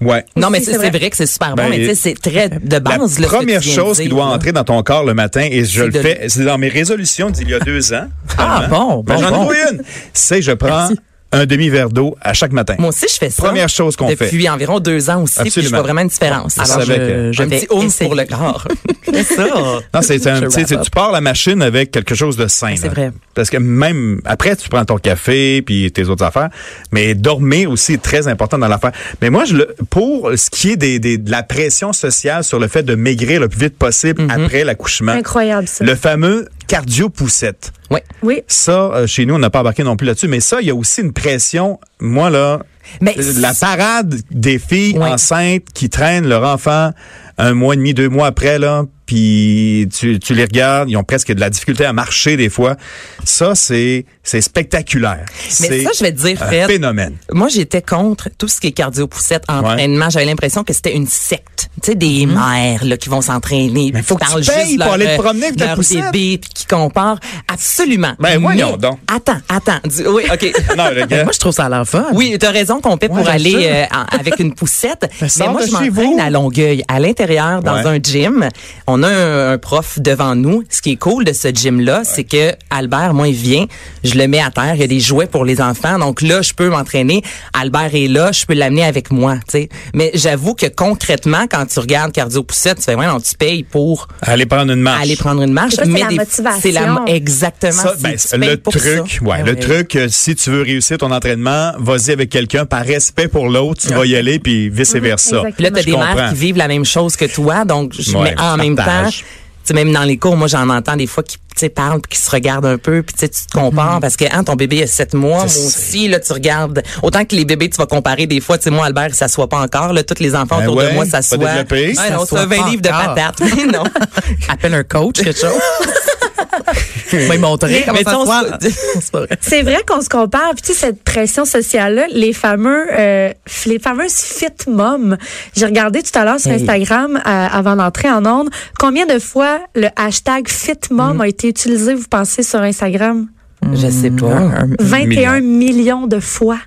Ouais. 0.00 0.24
Non, 0.36 0.48
mais 0.50 0.58
Aussi, 0.58 0.70
c'est 0.70 0.76
vrai. 0.76 0.90
vrai 0.90 1.10
que 1.10 1.16
c'est 1.16 1.26
super 1.26 1.56
bon, 1.56 1.64
Ben, 1.64 1.70
mais 1.70 1.78
tu 1.78 1.86
sais, 1.86 1.94
c'est 1.96 2.14
très 2.14 2.48
de 2.48 2.78
base. 2.78 2.94
La 2.94 2.98
là, 2.98 3.08
ce 3.08 3.18
que 3.20 3.26
première 3.26 3.62
chose 3.62 3.98
qui 3.98 4.08
doit 4.08 4.26
là. 4.26 4.30
entrer 4.32 4.52
dans 4.52 4.62
ton 4.64 4.80
corps 4.84 5.04
le 5.04 5.12
matin, 5.14 5.46
et 5.50 5.64
je 5.64 5.82
le 5.84 5.90
fais, 5.92 6.26
c'est 6.28 6.44
dans 6.44 6.56
mes 6.58 6.68
résolutions 6.68 7.30
d'il 7.30 7.50
y 7.50 7.54
a 7.54 7.58
deux 7.58 7.92
ans. 7.92 8.06
Ah, 8.38 8.66
bon, 8.70 9.02
Ben, 9.02 9.16
bon, 9.16 9.20
J'en 9.22 9.28
ai 9.28 9.32
trouvé 9.32 9.56
une. 9.72 9.82
C'est 10.12 10.40
je 10.40 10.52
prends 10.52 10.90
un 11.32 11.44
demi-verre 11.46 11.90
d'eau 11.90 12.16
à 12.22 12.32
chaque 12.32 12.52
matin. 12.52 12.74
Moi 12.78 12.88
aussi, 12.88 13.06
je 13.08 13.14
fais 13.18 13.28
ça. 13.30 13.42
Première 13.42 13.68
chose 13.68 13.96
qu'on 13.96 14.08
fait. 14.08 14.26
Depuis 14.30 14.48
environ 14.48 14.80
deux 14.80 15.10
ans 15.10 15.22
aussi, 15.22 15.38
puis 15.50 15.62
je 15.62 15.68
vois 15.68 15.82
vraiment 15.82 16.00
une 16.00 16.08
différence. 16.08 16.54
Je 16.56 16.60
Alors, 16.62 16.80
je, 16.80 16.92
que- 16.92 17.32
je 17.32 17.42
Un 17.42 17.46
vais 17.46 17.60
petit 17.66 18.04
pour 18.04 18.14
le 18.14 18.24
corps. 18.24 18.66
c'est 19.04 19.22
ça. 19.24 19.46
Non, 19.94 20.00
c'est 20.02 20.26
un, 20.26 20.40
tu 20.48 20.90
pars 20.90 21.12
la 21.12 21.20
machine 21.20 21.60
avec 21.62 21.90
quelque 21.90 22.14
chose 22.14 22.36
de 22.36 22.46
sain. 22.46 22.74
C'est 22.76 22.88
vrai. 22.88 23.10
Parce 23.34 23.50
que 23.50 23.58
même 23.58 24.20
après, 24.24 24.56
tu 24.56 24.68
prends 24.68 24.84
ton 24.84 24.96
café 24.96 25.60
puis 25.62 25.90
tes 25.92 26.04
autres 26.08 26.24
affaires, 26.24 26.48
mais 26.92 27.14
dormir 27.14 27.70
aussi 27.70 27.94
est 27.94 28.02
très 28.02 28.26
important 28.28 28.58
dans 28.58 28.68
l'affaire. 28.68 28.92
Mais 29.20 29.30
moi, 29.30 29.44
je 29.44 29.54
le, 29.56 29.74
pour 29.90 30.30
ce 30.36 30.48
qui 30.50 30.72
est 30.72 30.76
des, 30.76 30.98
des- 30.98 31.18
de 31.18 31.30
la 31.30 31.42
pression 31.42 31.92
sociale 31.92 32.42
sur 32.44 32.58
le 32.58 32.68
fait 32.68 32.82
de 32.82 32.94
maigrir 32.94 33.40
le 33.40 33.48
plus 33.48 33.60
vite 33.60 33.76
possible 33.76 33.98
Mm-hmm. 34.18 34.44
après 34.44 34.64
l'accouchement, 34.64 35.12
Incroyable 35.12 35.68
ça. 35.68 35.84
le 35.84 35.94
fameux 35.94 36.48
cardio 36.68 37.08
poussette. 37.08 37.72
Oui. 37.90 37.98
Oui. 38.22 38.42
Ça, 38.46 38.90
euh, 38.92 39.06
chez 39.08 39.26
nous, 39.26 39.34
on 39.34 39.38
n'a 39.38 39.50
pas 39.50 39.60
embarqué 39.60 39.82
non 39.82 39.96
plus 39.96 40.06
là-dessus, 40.06 40.28
mais 40.28 40.38
ça, 40.38 40.60
il 40.60 40.68
y 40.68 40.70
a 40.70 40.74
aussi 40.74 41.00
une 41.00 41.12
pression. 41.12 41.80
Moi, 41.98 42.30
là, 42.30 42.60
Mais 43.00 43.16
euh, 43.18 43.32
la 43.40 43.54
parade 43.54 44.14
des 44.30 44.60
filles 44.60 44.96
enceintes 44.98 45.64
qui 45.74 45.90
traînent 45.90 46.28
leur 46.28 46.44
enfant 46.44 46.92
un 47.38 47.54
mois 47.54 47.74
et 47.74 47.76
demi, 47.76 47.94
deux 47.94 48.08
mois 48.08 48.28
après, 48.28 48.58
là, 48.58 48.84
puis 49.08 49.88
tu, 49.98 50.18
tu 50.20 50.34
les 50.34 50.44
regardes, 50.44 50.90
ils 50.90 50.96
ont 50.98 51.02
presque 51.02 51.32
de 51.32 51.40
la 51.40 51.48
difficulté 51.48 51.86
à 51.86 51.94
marcher 51.94 52.36
des 52.36 52.50
fois. 52.50 52.76
Ça, 53.24 53.54
c'est 53.54 54.04
c'est 54.22 54.42
spectaculaire. 54.42 55.24
Mais 55.26 55.32
C'est 55.48 55.82
ça, 55.82 55.90
je 55.98 56.04
vais 56.04 56.12
te 56.12 56.20
dire, 56.20 56.42
un 56.42 56.46
Fred. 56.46 56.66
phénomène. 56.66 57.14
Moi, 57.32 57.48
j'étais 57.48 57.80
contre 57.80 58.28
tout 58.36 58.46
ce 58.46 58.60
qui 58.60 58.66
est 58.66 58.72
cardio-poussette, 58.72 59.44
entraînement. 59.48 60.10
J'avais 60.10 60.26
l'impression 60.26 60.62
que 60.64 60.74
c'était 60.74 60.94
une 60.94 61.06
secte. 61.06 61.70
Tu 61.82 61.92
sais, 61.92 61.94
des 61.94 62.26
mères 62.26 62.84
là, 62.84 62.98
qui 62.98 63.08
vont 63.08 63.22
s'entraîner. 63.22 63.90
Mais 63.94 64.02
faut 64.02 64.16
que 64.16 64.24
tu 64.26 64.32
payes 64.50 64.66
juste 64.66 64.76
pour 64.76 64.84
leur, 64.84 64.92
aller 64.94 65.06
te 65.16 65.22
promener 65.22 65.46
avec 65.46 65.56
ta 65.56 65.74
poussette. 65.74 66.04
bébé, 66.12 66.38
puis 66.38 66.50
qui 66.54 66.66
comparent. 66.66 67.18
Absolument. 67.50 68.12
Ben, 68.18 68.38
voyons 68.38 68.72
Mais- 68.72 68.78
donc. 68.88 68.98
Attends, 69.06 69.38
attends. 69.48 69.78
Oui, 70.06 70.24
OK. 70.30 70.52
Non, 70.76 70.84
gars. 71.08 71.24
Moi, 71.24 71.32
je 71.32 71.38
trouve 71.38 71.52
ça 71.52 71.64
a 71.64 71.68
l'air 71.70 71.86
fun. 71.88 72.04
Oui, 72.12 72.36
tu 72.38 72.44
as 72.44 72.50
raison 72.50 72.80
qu'on 72.82 72.98
paie 72.98 73.08
pour 73.08 73.18
Ouais, 73.18 73.28
aller 73.28 73.66
euh, 73.70 73.84
avec 74.10 74.38
une 74.40 74.52
poussette. 74.54 75.10
Mais 75.38 75.48
moi, 75.48 75.62
je 75.66 75.72
m'entraîne 75.72 76.20
à 76.20 76.28
Longueuil, 76.28 76.84
à 76.88 77.00
l'intérieur, 77.00 77.62
dans 77.62 77.76
Ouais. 77.82 77.86
un 77.86 77.96
gym. 77.98 78.48
On 78.86 78.97
a 79.02 79.08
un, 79.08 79.52
un 79.52 79.58
prof 79.58 79.98
devant 80.00 80.34
nous. 80.34 80.62
Ce 80.70 80.80
qui 80.82 80.92
est 80.92 80.96
cool 80.96 81.24
de 81.24 81.32
ce 81.32 81.48
gym-là, 81.48 82.02
c'est 82.04 82.24
que 82.24 82.52
Albert, 82.70 83.14
moi, 83.14 83.28
il 83.28 83.34
vient, 83.34 83.66
je 84.04 84.14
le 84.14 84.26
mets 84.28 84.40
à 84.40 84.50
terre. 84.50 84.74
Il 84.74 84.80
y 84.80 84.84
a 84.84 84.86
des 84.86 85.00
jouets 85.00 85.26
pour 85.26 85.44
les 85.44 85.60
enfants. 85.60 85.98
Donc 85.98 86.22
là, 86.22 86.42
je 86.42 86.52
peux 86.52 86.68
m'entraîner. 86.68 87.22
Albert 87.52 87.90
est 87.94 88.08
là, 88.08 88.32
je 88.32 88.44
peux 88.46 88.54
l'amener 88.54 88.84
avec 88.84 89.10
moi. 89.10 89.36
tu 89.46 89.52
sais. 89.52 89.68
Mais 89.94 90.10
j'avoue 90.14 90.54
que 90.54 90.66
concrètement, 90.66 91.46
quand 91.50 91.66
tu 91.66 91.78
regardes 91.80 92.12
cardio 92.12 92.42
poussette, 92.42 92.78
tu 92.78 92.84
fais, 92.84 92.94
ouais, 92.94 93.06
non, 93.06 93.20
tu 93.20 93.34
payes 93.36 93.62
pour 93.64 94.08
Aller 94.22 94.46
prendre 94.46 94.72
une 94.72 94.80
marche. 94.80 95.02
aller 95.02 95.16
prendre 95.16 95.42
une 95.42 95.52
marche. 95.52 95.70
C'est 95.70 95.76
ça, 95.76 95.84
c'est 95.84 95.90
mais 95.90 96.00
la 96.00 96.08
des- 96.08 96.16
motivation. 96.16 96.60
C'est 96.62 96.72
la, 96.72 97.02
exactement. 97.06 97.72
Ça, 97.72 97.94
ben, 98.00 98.16
tu 98.16 98.38
payes 98.38 98.48
le 98.50 98.56
pour 98.58 98.72
truc, 98.72 98.82
ça. 98.82 99.24
ouais, 99.24 99.36
Ah 99.40 99.42
le 99.42 99.52
ouais. 99.52 99.58
truc, 99.58 99.96
euh, 99.96 100.06
si 100.10 100.34
tu 100.34 100.50
veux 100.50 100.62
réussir 100.62 100.98
ton 100.98 101.10
entraînement, 101.10 101.72
vas-y 101.78 102.10
avec 102.10 102.30
quelqu'un 102.30 102.64
par 102.66 102.84
respect 102.84 103.28
pour 103.28 103.48
l'autre, 103.48 103.82
tu 103.86 103.92
vas 103.92 104.06
y 104.06 104.16
aller 104.16 104.38
puis 104.38 104.68
vice 104.68 104.94
versa. 104.94 105.42
exactement. 105.46 105.52
Puis 105.54 105.64
là, 105.64 105.70
t'as 105.70 105.82
des 105.82 105.96
mères 106.16 106.28
qui 106.30 106.34
vivent 106.38 106.56
la 106.56 106.68
même 106.68 106.84
chose 106.84 107.16
que 107.16 107.24
toi, 107.24 107.64
donc 107.64 107.92
je- 107.98 108.12
Ouais, 108.16 108.34
mais 108.36 108.40
en 108.40 108.56
même 108.56 108.74
temps, 108.76 108.84
partage. 108.88 109.24
Sais, 109.68 109.74
même 109.74 109.92
dans 109.92 110.02
les 110.04 110.16
cours, 110.18 110.36
moi 110.36 110.48
j'en 110.48 110.68
entends 110.68 110.96
des 110.96 111.06
fois 111.06 111.22
qui 111.22 111.38
parlent 111.74 112.00
puis 112.00 112.16
qui 112.16 112.22
se 112.24 112.30
regardent 112.30 112.66
un 112.66 112.78
peu, 112.78 113.02
puis 113.02 113.16
tu 113.18 113.28
te 113.28 113.52
compares 113.52 113.98
parce 114.00 114.16
que 114.16 114.24
hein, 114.30 114.44
ton 114.44 114.54
bébé 114.54 114.84
a 114.84 114.86
sept 114.86 115.12
mois, 115.14 115.38
moi 115.38 115.44
aussi 115.46 116.06
là 116.06 116.20
tu 116.20 116.32
regardes 116.32 116.82
autant 117.02 117.24
que 117.24 117.34
les 117.34 117.44
bébés 117.44 117.68
tu 117.68 117.76
vas 117.78 117.86
comparer 117.86 118.26
des 118.28 118.40
fois, 118.40 118.58
tu 118.58 118.64
sais 118.64 118.70
moi 118.70 118.86
Albert 118.86 119.08
il 119.08 119.14
s'assoit 119.14 119.48
pas 119.48 119.58
encore 119.58 119.92
là, 119.92 120.04
tous 120.04 120.22
les 120.22 120.36
enfants 120.36 120.58
Ben 120.58 120.64
autour 120.68 120.76
ouais, 120.76 120.90
de 120.90 120.94
moi 120.94 121.04
s'assoient. 121.04 121.36
développé. 121.36 121.88
Ouais, 121.96 122.10
non, 122.12 122.20
S'assoient 122.20 122.40
c'est 122.42 122.46
20 122.46 122.56
pas 122.62 122.68
livres 122.68 122.82
de 122.82 122.88
patates. 122.88 123.40
non. 123.72 123.82
Appelle 124.48 124.74
un 124.74 124.84
coach, 124.84 125.16
quelque 125.20 125.40
chose. 125.40 125.50
Y 127.12 127.38
montrer 127.38 127.84
comment 127.86 127.98
Mais 127.98 128.04
ça 128.04 129.28
C'est 129.40 129.62
vrai. 129.62 129.78
Qu'on 129.86 130.00
se 130.02 130.08
compare. 130.08 130.50
Puis 130.54 130.62
tu 130.62 130.72
sais, 130.74 130.78
cette 130.78 131.02
pression 131.02 131.44
sociale-là, 131.44 132.06
les 132.10 132.32
fameux, 132.32 132.86
euh, 132.92 133.32
les 133.66 133.78
fameuses 133.78 134.12
fit 134.14 134.46
moms. 134.68 135.16
J'ai 135.56 135.64
regardé 135.66 136.02
tout 136.02 136.16
à 136.18 136.24
l'heure 136.24 136.38
sur 136.40 136.50
Hey. 136.50 136.60
Instagram 136.60 137.16
euh, 137.16 137.20
avant 137.50 137.76
d'entrer 137.76 138.10
en 138.10 138.24
onde. 138.26 138.50
Combien 138.78 139.06
de 139.06 139.18
fois 139.18 139.57
le 139.74 139.88
hashtag 139.96 140.48
fit 140.48 140.72
mom 140.90 141.20
a 141.20 141.28
été 141.28 141.48
utilisé, 141.48 141.94
vous 141.94 142.08
pensez, 142.08 142.42
sur 142.42 142.60
Instagram? 142.60 143.28
Je 143.72 143.88
sais 143.88 144.10
pas. 144.10 144.26
Un- 144.34 144.68
21 144.78 145.40
millions 145.40 146.06
de 146.06 146.20
fois. 146.20 146.58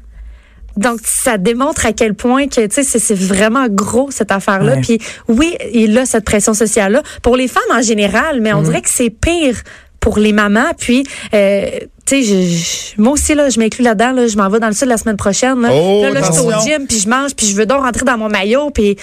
Donc, 0.77 0.99
ça 1.03 1.37
démontre 1.37 1.85
à 1.85 1.91
quel 1.93 2.13
point 2.13 2.47
que, 2.47 2.65
tu 2.65 2.83
sais, 2.83 2.99
c'est- 2.99 3.13
vraiment 3.15 3.67
gros, 3.67 4.09
cette 4.09 4.31
affaire-là. 4.31 4.75
Ouais. 4.75 4.81
Puis, 4.81 4.99
oui, 5.27 5.55
il 5.73 5.97
a 5.97 6.05
cette 6.05 6.23
pression 6.25 6.53
sociale-là. 6.53 7.01
Pour 7.21 7.35
les 7.35 7.47
femmes 7.49 7.63
en 7.73 7.81
général, 7.81 8.39
mais 8.41 8.53
on 8.53 8.61
dirait 8.61 8.81
que 8.81 8.89
c'est 8.89 9.09
pire 9.09 9.61
pour 9.99 10.17
les 10.17 10.31
mamans. 10.33 10.71
Puis, 10.79 11.03
euh, 11.33 11.69
tu 12.05 12.23
sais, 12.23 12.23
je- 12.23 12.57
je- 12.95 13.01
moi 13.01 13.13
aussi, 13.13 13.35
là, 13.35 13.49
je 13.49 13.59
m'inclus 13.59 13.83
là-dedans. 13.83 14.11
Là, 14.11 14.27
je 14.27 14.35
m'en 14.37 14.49
vais 14.49 14.59
dans 14.59 14.67
le 14.67 14.73
sud 14.73 14.87
la 14.87 14.97
semaine 14.97 15.17
prochaine. 15.17 15.61
Là, 15.61 15.69
Oh, 15.73 16.01
là, 16.03 16.11
là, 16.11 16.21
je 16.27 16.31
suis 16.31 16.41
au 16.41 16.51
gym, 16.61 16.87
puis 16.87 16.99
je 16.99 17.07
mange, 17.09 17.33
puis 17.35 17.47
je 17.47 17.55
veux 17.55 17.65
donc 17.65 17.83
rentrer 17.83 18.05
dans 18.05 18.17
mon 18.17 18.29
maillot. 18.29 18.69
Puis, 18.71 18.97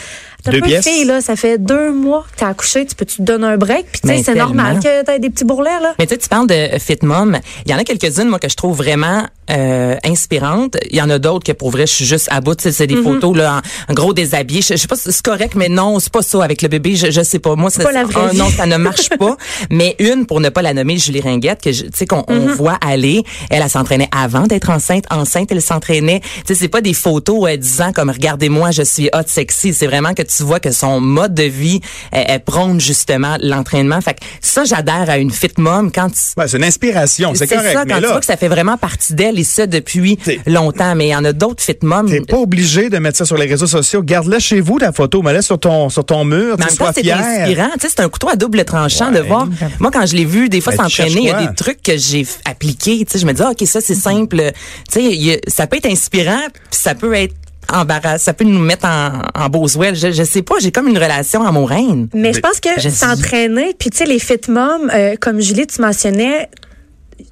t'as 0.45 0.51
Deux 0.53 0.61
pas 0.61 0.69
une 0.69 0.83
fille, 0.83 1.05
là, 1.05 1.21
ça 1.21 1.37
fait 1.37 1.59
deux 1.59 1.93
mois 1.93 2.25
que 2.33 2.39
t'as 2.41 2.49
accouché. 2.49 2.85
Tu 2.87 2.95
peux-tu 2.95 3.17
te 3.19 3.23
donner 3.23 3.47
un 3.47 3.57
break? 3.57 3.87
Puis, 3.93 4.01
tu 4.03 4.09
sais, 4.09 4.23
c'est 4.25 4.35
normal 4.35 4.79
que 4.81 5.05
t'aies 5.05 5.19
des 5.19 5.31
petits 5.31 5.45
bourrelets, 5.45 5.81
là. 5.83 5.95
Mais 5.99 6.07
tu 6.07 6.15
sais, 6.15 6.19
tu 6.19 6.29
parles 6.29 6.47
de 6.49 6.79
Fit 6.79 6.99
Mom. 7.03 7.39
Il 7.67 7.73
y 7.73 7.75
en 7.75 7.79
a 7.79 7.85
quelques-unes, 7.85 8.29
moi, 8.29 8.39
que 8.39 8.49
je 8.49 8.57
trouve 8.57 8.77
vraiment 8.77 9.25
euh, 9.51 9.97
inspirantes. 10.05 10.77
Il 10.91 10.97
y 10.97 11.01
en 11.01 11.09
a 11.09 11.19
d'autres 11.19 11.45
que, 11.47 11.53
pour 11.53 11.71
vrai, 11.71 11.87
je 11.87 11.93
suis 11.95 12.05
juste 12.05 12.29
à 12.31 12.41
bout. 12.43 12.55
Tu 12.55 12.65
sais, 12.65 12.73
C'est 12.73 12.87
des 12.87 12.97
Mm-hmm. 12.97 13.03
photos, 13.03 13.37
là, 13.37 13.61
en, 13.89 13.93
en 13.93 13.95
gros 13.95 14.13
déshabillé. 14.13 14.61
Je, 14.61 14.75
je 14.75 14.77
sais 14.77 14.87
pas 14.89 14.97
si 14.97 15.11
c'est 15.11 15.23
correct, 15.25 15.55
mais 15.57 15.69
non, 15.71 15.99
c'est 16.01 16.13
pas 16.13 16.21
ça 16.23 16.43
avec 16.45 16.61
le 16.63 16.69
bébé. 16.69 16.97
Je, 16.97 17.11
je 17.11 17.23
sais 17.23 17.39
pas. 17.39 17.55
Moi, 17.57 17.71
c'est 17.71 17.83
pas 17.83 17.93
la 17.93 18.05
vraie 18.05 18.31
un, 18.31 18.33
non, 18.35 18.51
ça 18.51 18.67
ne 18.67 18.77
marche 18.77 19.09
pas. 19.11 19.37
mais 19.71 19.97
une, 20.01 20.27
pour 20.27 20.41
ne 20.41 20.49
pas 20.51 20.61
la 20.63 20.75
nommer, 20.75 20.99
Julie 20.99 21.21
Ringuette, 21.23 21.63
que 21.63 21.73
je- 21.73 21.85
tu 21.85 21.91
sais, 21.95 22.07
qu'on 22.07 22.25
on 22.29 22.39
Mm-hmm. 22.49 22.53
voit 22.57 22.79
aller. 22.88 23.22
Elle, 23.51 23.62
elle 23.62 23.70
s'entraînait 23.70 24.09
avant 24.16 24.46
d'être 24.46 24.70
enceinte. 24.70 25.05
Enceinte, 25.11 25.48
elle 25.53 25.62
s'entraînait. 25.62 26.20
Tu 26.20 26.29
sais, 26.46 26.55
c'est 26.55 26.68
pas 26.68 26.81
des 26.81 26.94
photos 26.94 27.48
euh, 27.48 27.57
disant 27.57 27.92
comme, 27.92 28.11
regardez-moi, 28.11 28.70
je 28.70 28.83
suis 28.83 29.09
hot, 29.14 29.22
sexy. 29.27 29.74
C'est 29.74 29.87
vraiment 29.87 30.14
que 30.14 30.22
tu 30.22 30.42
vois 30.42 30.61
que 30.61 30.70
son 30.72 31.01
mode 31.01 31.35
de 31.35 31.42
vie, 31.44 31.81
elle, 32.12 32.24
elle 32.29 32.44
prône 32.44 32.81
justement 32.81 33.37
l'entraînement. 33.42 34.01
Fait 34.01 34.14
que 34.14 34.20
ça, 34.40 34.64
j'adhère 34.64 35.09
à 35.09 35.18
une 35.18 35.31
fit 35.31 35.48
mom 35.59 35.90
quand 35.92 36.09
tu, 36.11 36.18
Ouais, 36.37 36.48
c'est 36.48 36.57
une 36.59 36.64
inspiration, 36.64 37.33
c'est 37.35 37.46
correct. 37.46 37.72
ça, 37.72 37.85
mais 37.85 37.90
quand 37.92 37.96
tu 37.96 38.03
là, 38.03 38.09
vois 38.11 38.20
que 38.20 38.27
ça 38.27 38.37
fait 38.37 38.48
vraiment 38.48 38.77
partie 38.77 39.14
d'elle 39.14 39.38
et 39.38 39.44
ça 39.44 39.66
depuis 39.66 40.18
longtemps. 40.46 40.94
Mais 40.94 41.07
il 41.09 41.11
y 41.11 41.16
en 41.16 41.24
a 41.24 41.33
d'autres 41.33 41.62
fit 41.62 41.77
moms. 41.83 42.07
T'es 42.07 42.20
pas 42.20 42.37
obligé 42.38 42.88
de 42.90 42.98
mettre 42.98 43.18
ça 43.18 43.24
sur 43.24 43.37
les 43.37 43.46
réseaux 43.46 43.66
sociaux. 43.66 44.03
Garde-la 44.03 44.38
chez 44.38 44.61
vous, 44.61 44.79
ta 44.79 44.92
photo. 44.92 45.22
Mets-la 45.22 45.42
sur 45.42 45.59
ton, 45.59 45.88
sur 45.88 46.05
ton 46.05 46.24
mur. 46.24 46.57
Mais 46.59 46.64
en 46.64 46.68
Tu 46.68 46.74
même 46.83 46.92
temps, 46.92 46.92
c'est 46.94 47.11
inspirant. 47.11 47.70
Tu 47.74 47.81
sais, 47.81 47.92
c'est 47.96 48.01
un 48.01 48.09
couteau 48.09 48.29
à 48.29 48.37
double 48.37 48.64
tranchant 48.64 49.11
de 49.11 49.18
Ouais. 49.18 49.22
voir. 49.22 49.48
Moi, 49.81 49.90
quand 49.92 50.07
je 50.07 50.14
l'ai 50.14 50.24
vu, 50.24 50.48
des 50.48 50.61
fois, 50.61 50.72
Ben, 50.77 50.85
tu 50.87 50.96
s'entraîner, 50.96 51.20
il 51.20 51.27
y 51.27 51.31
a 51.31 51.46
des 51.46 51.55
trucs 51.55 51.83
que 51.83 51.96
j'ai 51.96 52.22
f- 52.22 52.37
appliqués. 52.79 53.05
Tu 53.05 53.12
sais, 53.12 53.19
je 53.19 53.27
me 53.27 53.33
dis, 53.33 53.43
ah, 53.43 53.51
OK, 53.51 53.67
ça, 53.67 53.81
c'est 53.81 53.95
simple. 53.95 54.41
Tu 54.91 54.93
sais, 54.93 55.05
il 55.05 55.23
y 55.23 55.33
a- 55.35 55.38
ça 55.49 55.67
peut 55.67 55.77
être 55.77 55.87
inspirant, 55.87 56.41
puis 56.53 56.79
ça 56.81 56.95
peut 56.95 57.14
être 57.14 57.35
embarrassant. 57.73 58.25
Ça 58.25 58.33
peut 58.33 58.45
nous 58.45 58.59
mettre 58.61 58.87
en, 58.87 59.23
en 59.35 59.49
beau 59.49 59.67
swell. 59.69 59.95
Je, 59.95 60.11
je 60.12 60.23
sais 60.23 60.43
pas, 60.43 60.55
j'ai 60.61 60.73
comme 60.73 60.88
une 60.88 60.99
relation 60.99 61.45
amoureuse. 61.47 62.09
Mais 62.14 62.33
je 62.33 62.41
pense 62.41 62.61
que 62.61 62.71
Je- 62.79 62.88
s'entraîner, 62.88 63.75
puis 63.79 63.91
tu 63.91 63.99
sais, 63.99 64.05
les 64.07 64.19
fit 64.19 64.41
moms, 64.49 64.88
euh, 64.95 65.17
comme 65.21 65.41
Julie, 65.41 65.67
tu 65.67 65.81
mentionnais, 65.83 66.49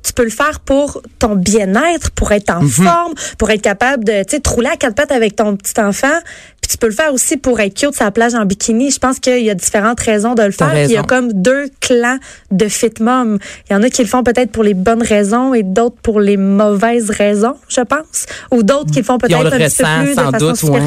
tu 0.02 0.12
peux 0.12 0.24
le 0.24 0.30
faire 0.30 0.60
pour 0.60 1.00
ton 1.18 1.34
bien-être, 1.36 2.10
pour 2.10 2.32
être 2.32 2.52
Mhm. 2.54 2.64
en 2.64 2.68
forme, 2.68 3.14
pour 3.38 3.50
être 3.50 3.62
capable 3.62 4.04
de, 4.04 4.22
tu 4.24 4.36
sais, 4.36 4.42
rouler 4.46 4.68
à 4.68 4.76
quatre 4.76 4.94
pattes 4.94 5.12
avec 5.12 5.36
ton 5.36 5.56
petit 5.56 5.80
enfant. 5.80 6.18
Puis 6.66 6.72
tu 6.72 6.78
peux 6.78 6.88
le 6.88 6.94
faire 6.94 7.14
aussi 7.14 7.36
pour 7.36 7.60
être 7.60 7.74
cute 7.74 7.94
sur 7.94 8.04
la 8.04 8.10
plage 8.10 8.34
en 8.34 8.44
bikini. 8.44 8.90
Je 8.90 8.98
pense 8.98 9.20
qu'il 9.20 9.44
y 9.44 9.50
a 9.50 9.54
différentes 9.54 10.00
raisons 10.00 10.34
de 10.34 10.42
le 10.42 10.50
faire. 10.50 10.72
Puis 10.72 10.86
Il 10.86 10.90
y 10.90 10.96
a 10.96 11.04
comme 11.04 11.32
deux 11.32 11.68
clans 11.80 12.18
de 12.50 12.66
fit 12.66 12.90
mom. 12.98 13.38
Il 13.70 13.72
y 13.72 13.76
en 13.76 13.84
a 13.84 13.88
qui 13.88 14.02
le 14.02 14.08
font 14.08 14.24
peut-être 14.24 14.50
pour 14.50 14.64
les 14.64 14.74
bonnes 14.74 15.02
raisons 15.02 15.54
et 15.54 15.62
d'autres 15.62 15.94
pour 16.02 16.18
les 16.18 16.36
mauvaises 16.36 17.10
raisons, 17.10 17.54
je 17.68 17.82
pense. 17.82 18.26
Ou 18.50 18.64
d'autres 18.64 18.90
qui 18.90 18.98
le 18.98 19.04
font 19.04 19.16
peut-être 19.18 19.46
un 19.46 19.48
petit 19.48 19.76
peu 19.76 19.84
plus 20.02 20.08
de 20.10 20.14
façon 20.14 20.38
doute, 20.38 20.62
ouais. 20.64 20.80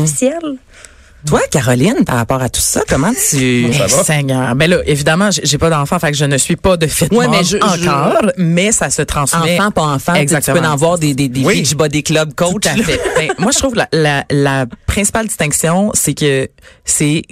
Toi, 1.28 1.42
Caroline, 1.52 2.06
par 2.06 2.16
rapport 2.16 2.42
à 2.42 2.50
tout 2.50 2.62
ça, 2.62 2.82
comment 2.88 3.12
tu... 3.12 3.74
Ça 3.74 3.88
va? 3.88 4.04
Seigneur. 4.04 4.56
Mais 4.56 4.68
là, 4.68 4.78
évidemment, 4.86 5.30
j'ai 5.32 5.58
pas 5.58 5.70
d'enfant, 5.70 6.00
fait 6.00 6.12
que 6.12 6.18
je 6.18 6.24
ne 6.26 6.38
suis 6.38 6.56
pas 6.56 6.78
de 6.78 6.88
fit 6.88 7.08
Ouais, 7.12 7.28
mom 7.28 7.32
mais 7.32 7.44
je- 7.44 7.58
je- 7.58 7.88
encore, 7.90 8.32
mais 8.38 8.72
ça 8.72 8.90
se 8.90 9.02
transmet. 9.02 9.60
Enfant, 9.60 9.72
pas 9.72 9.82
enfant. 9.84 10.14
sais, 10.14 10.20
Tu 10.20 10.24
Exactement. 10.24 10.62
peux 10.62 10.66
en 10.68 10.76
voir 10.78 10.98
des, 10.98 11.14
des, 11.14 11.28
des 11.28 11.44
Oui. 11.44 11.70
body 11.76 12.04
club 12.04 12.34
coach. 12.36 12.64
Tout 12.64 12.70
à 12.70 12.76
fait. 12.84 13.02
Ben, 13.18 13.30
moi, 13.38 13.52
je 13.52 13.58
trouve 13.60 13.76
la, 13.76 13.88
la, 13.92 14.24
la 14.30 14.66
principale 14.88 15.28
distinction, 15.28 15.92
c'est 15.94 16.14
que 16.14 16.48
c'est 16.86 17.24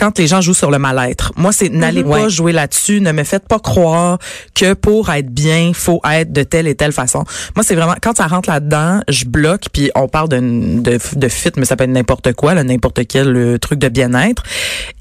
quand 0.00 0.18
les 0.18 0.26
gens 0.26 0.40
jouent 0.40 0.54
sur 0.54 0.70
le 0.70 0.78
mal-être. 0.78 1.32
Moi, 1.36 1.52
c'est 1.52 1.68
n'allez 1.68 2.02
pas 2.02 2.22
Ouais. 2.24 2.30
jouer 2.30 2.52
là-dessus. 2.52 3.00
Ne 3.02 3.12
me 3.12 3.22
faites 3.22 3.46
pas 3.46 3.58
croire 3.58 4.18
que 4.54 4.72
pour 4.72 5.10
être 5.10 5.28
bien, 5.28 5.72
faut 5.74 6.00
être 6.10 6.32
de 6.32 6.42
telle 6.42 6.66
et 6.66 6.74
telle 6.74 6.92
façon. 6.92 7.24
Moi, 7.54 7.62
c'est 7.62 7.74
vraiment 7.74 7.94
quand 8.02 8.16
ça 8.16 8.26
rentre 8.26 8.48
là-dedans, 8.48 9.02
je 9.08 9.26
bloque. 9.26 9.66
Puis 9.72 9.90
on 9.94 10.08
parle 10.08 10.30
de, 10.30 10.40
de, 10.80 10.98
de 11.16 11.28
fit, 11.28 11.50
mais 11.56 11.66
ça 11.66 11.76
peut 11.76 11.84
être 11.84 11.90
n'importe 11.90 12.32
quoi, 12.32 12.54
n'importe 12.54 13.06
quel 13.06 13.36
euh, 13.36 13.58
truc 13.58 13.78
de 13.78 13.88
bien-être. 13.90 14.42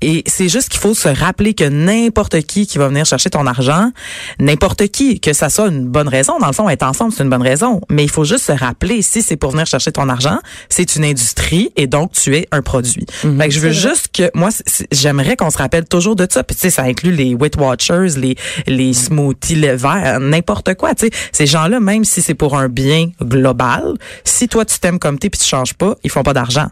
Et 0.01 0.23
c'est 0.27 0.49
juste 0.49 0.69
qu'il 0.69 0.81
faut 0.81 0.93
se 0.93 1.07
rappeler 1.07 1.53
que 1.53 1.63
n'importe 1.63 2.41
qui 2.41 2.67
qui 2.67 2.77
va 2.77 2.89
venir 2.89 3.05
chercher 3.05 3.29
ton 3.29 3.47
argent, 3.47 3.91
n'importe 4.39 4.88
qui, 4.89 5.19
que 5.21 5.31
ça 5.33 5.49
soit 5.49 5.67
une 5.69 5.88
bonne 5.88 6.09
raison. 6.09 6.38
Dans 6.39 6.47
le 6.47 6.53
fond, 6.53 6.67
être 6.69 6.83
ensemble, 6.83 7.13
c'est 7.15 7.23
une 7.23 7.29
bonne 7.29 7.41
raison. 7.41 7.79
Mais 7.89 8.03
il 8.03 8.09
faut 8.09 8.25
juste 8.25 8.45
se 8.45 8.51
rappeler, 8.51 9.01
si 9.01 9.21
c'est 9.21 9.38
pour 9.38 9.51
venir 9.51 9.65
chercher 9.65 9.91
ton 9.91 10.09
argent, 10.09 10.39
c'est 10.67 10.95
une 10.97 11.05
industrie 11.05 11.71
et 11.77 11.88
donc 11.88 12.12
tu 12.12 12.35
es 12.35 12.47
un 12.51 12.62
produit. 12.62 13.05
Fait 13.21 13.47
que 13.47 13.53
je 13.53 13.59
veux 13.59 13.71
juste 13.71 14.09
que, 14.13 14.29
moi, 14.33 14.49
j'aimerais 14.91 15.36
qu'on 15.36 15.49
se 15.49 15.58
rappelle 15.58 15.86
toujours 15.86 16.15
de 16.15 16.28
ça. 16.30 16.43
Puis 16.43 16.56
tu 16.56 16.62
sais, 16.62 16.69
ça 16.69 16.84
inclut 16.84 17.12
les 17.12 17.36
Weight 17.36 17.56
Watchers, 17.58 18.17
les, 18.17 18.36
les 18.67 18.93
smoothies, 18.93 19.56
le 19.56 19.75
verre, 19.75 20.19
n'importe 20.19 20.75
quoi. 20.75 20.95
Tu 20.95 21.08
sais, 21.08 21.12
ces 21.32 21.45
gens-là, 21.45 21.80
même 21.80 22.06
si 22.06 22.21
c'est 22.21 22.34
pour 22.34 22.58
un 22.58 22.69
bien 22.69 23.12
global, 23.21 23.95
si 24.23 24.47
toi 24.47 24.65
tu 24.65 24.80
t'aimes 24.80 24.99
comme 24.99 25.19
t'es 25.19 25.30
puis 25.30 25.39
tu 25.39 25.47
changes 25.47 25.73
pas, 25.73 25.95
ils 26.04 26.10
font 26.10 26.23
pas 26.23 26.34
d'argent. 26.34 26.67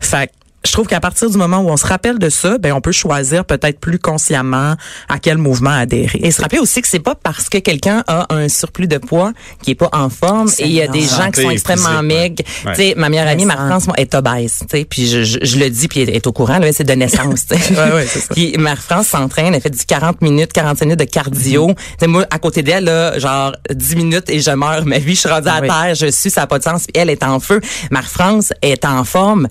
Fait 0.00 0.26
que 0.26 0.32
je 0.64 0.72
trouve 0.72 0.86
qu'à 0.86 1.00
partir 1.00 1.28
du 1.28 1.36
moment 1.36 1.58
où 1.58 1.68
on 1.70 1.76
se 1.76 1.86
rappelle 1.86 2.18
de 2.18 2.28
ça, 2.28 2.58
ben 2.58 2.72
on 2.72 2.80
peut 2.80 2.92
choisir 2.92 3.44
peut-être 3.44 3.80
plus 3.80 3.98
consciemment 3.98 4.76
à 5.08 5.18
quel 5.18 5.38
mouvement 5.38 5.70
adhérer. 5.70 6.20
Et 6.22 6.30
se 6.30 6.40
rappeler 6.40 6.58
aussi 6.60 6.82
que 6.82 6.88
c'est 6.88 7.00
pas 7.00 7.14
parce 7.14 7.48
que 7.48 7.58
quelqu'un 7.58 8.04
a 8.06 8.26
un 8.34 8.48
surplus 8.48 8.86
de 8.86 8.98
poids 8.98 9.32
qui 9.62 9.72
est 9.72 9.74
pas 9.74 9.88
en 9.92 10.08
forme 10.08 10.48
et 10.58 10.64
il 10.66 10.72
y 10.72 10.82
a 10.82 10.86
des 10.88 11.02
gens 11.02 11.30
qui 11.32 11.42
sont 11.42 11.50
extrêmement 11.50 12.02
maigres. 12.02 12.44
Ouais. 12.64 12.72
Tu 12.74 12.82
sais, 12.82 12.94
ma 12.96 13.08
meilleure 13.08 13.26
amie, 13.28 13.44
Marie-France, 13.44 13.86
moi, 13.86 13.96
est 13.98 14.14
obèse, 14.14 14.58
tu 14.60 14.66
sais, 14.78 14.84
puis 14.84 15.06
je, 15.08 15.24
je, 15.24 15.38
je 15.42 15.58
le 15.58 15.68
dis 15.68 15.88
puis 15.88 16.00
elle 16.02 16.10
est 16.10 16.26
au 16.26 16.32
courant 16.32 16.58
là, 16.58 16.72
c'est 16.72 16.84
de 16.84 16.92
naissance, 16.92 17.46
tu 17.46 17.58
sais. 17.58 17.72
Ouais, 17.82 17.92
ouais, 17.92 18.06
c'est 18.06 18.20
ça. 18.20 18.34
Puis 18.34 18.54
Marie-France 18.58 19.08
s'entraîne, 19.08 19.54
elle 19.54 19.60
fait 19.60 19.70
du 19.70 19.84
40 19.84 20.20
minutes, 20.22 20.52
45 20.52 20.84
minutes 20.84 21.00
de 21.00 21.04
cardio. 21.04 21.72
Sais, 21.98 22.06
moi 22.06 22.24
à 22.30 22.38
côté 22.38 22.62
d'elle 22.62 22.84
là, 22.84 23.18
genre 23.18 23.52
10 23.72 23.96
minutes 23.96 24.30
et 24.30 24.40
je 24.40 24.50
meurs 24.52 24.84
ma 24.84 24.98
vie, 24.98 25.14
je 25.14 25.20
suis 25.20 25.28
rendue 25.28 25.48
à 25.48 25.60
Oui. 25.60 25.68
terre, 25.68 25.94
je 25.94 26.06
suis 26.06 26.30
ça 26.30 26.42
n'a 26.42 26.46
pas 26.46 26.58
de 26.58 26.64
sens, 26.64 26.82
puis 26.84 26.92
elle 27.00 27.10
est 27.10 27.24
en 27.24 27.40
feu. 27.40 27.60
Marie-France 27.90 28.52
est 28.62 28.84
en 28.84 29.04
forme 29.04 29.48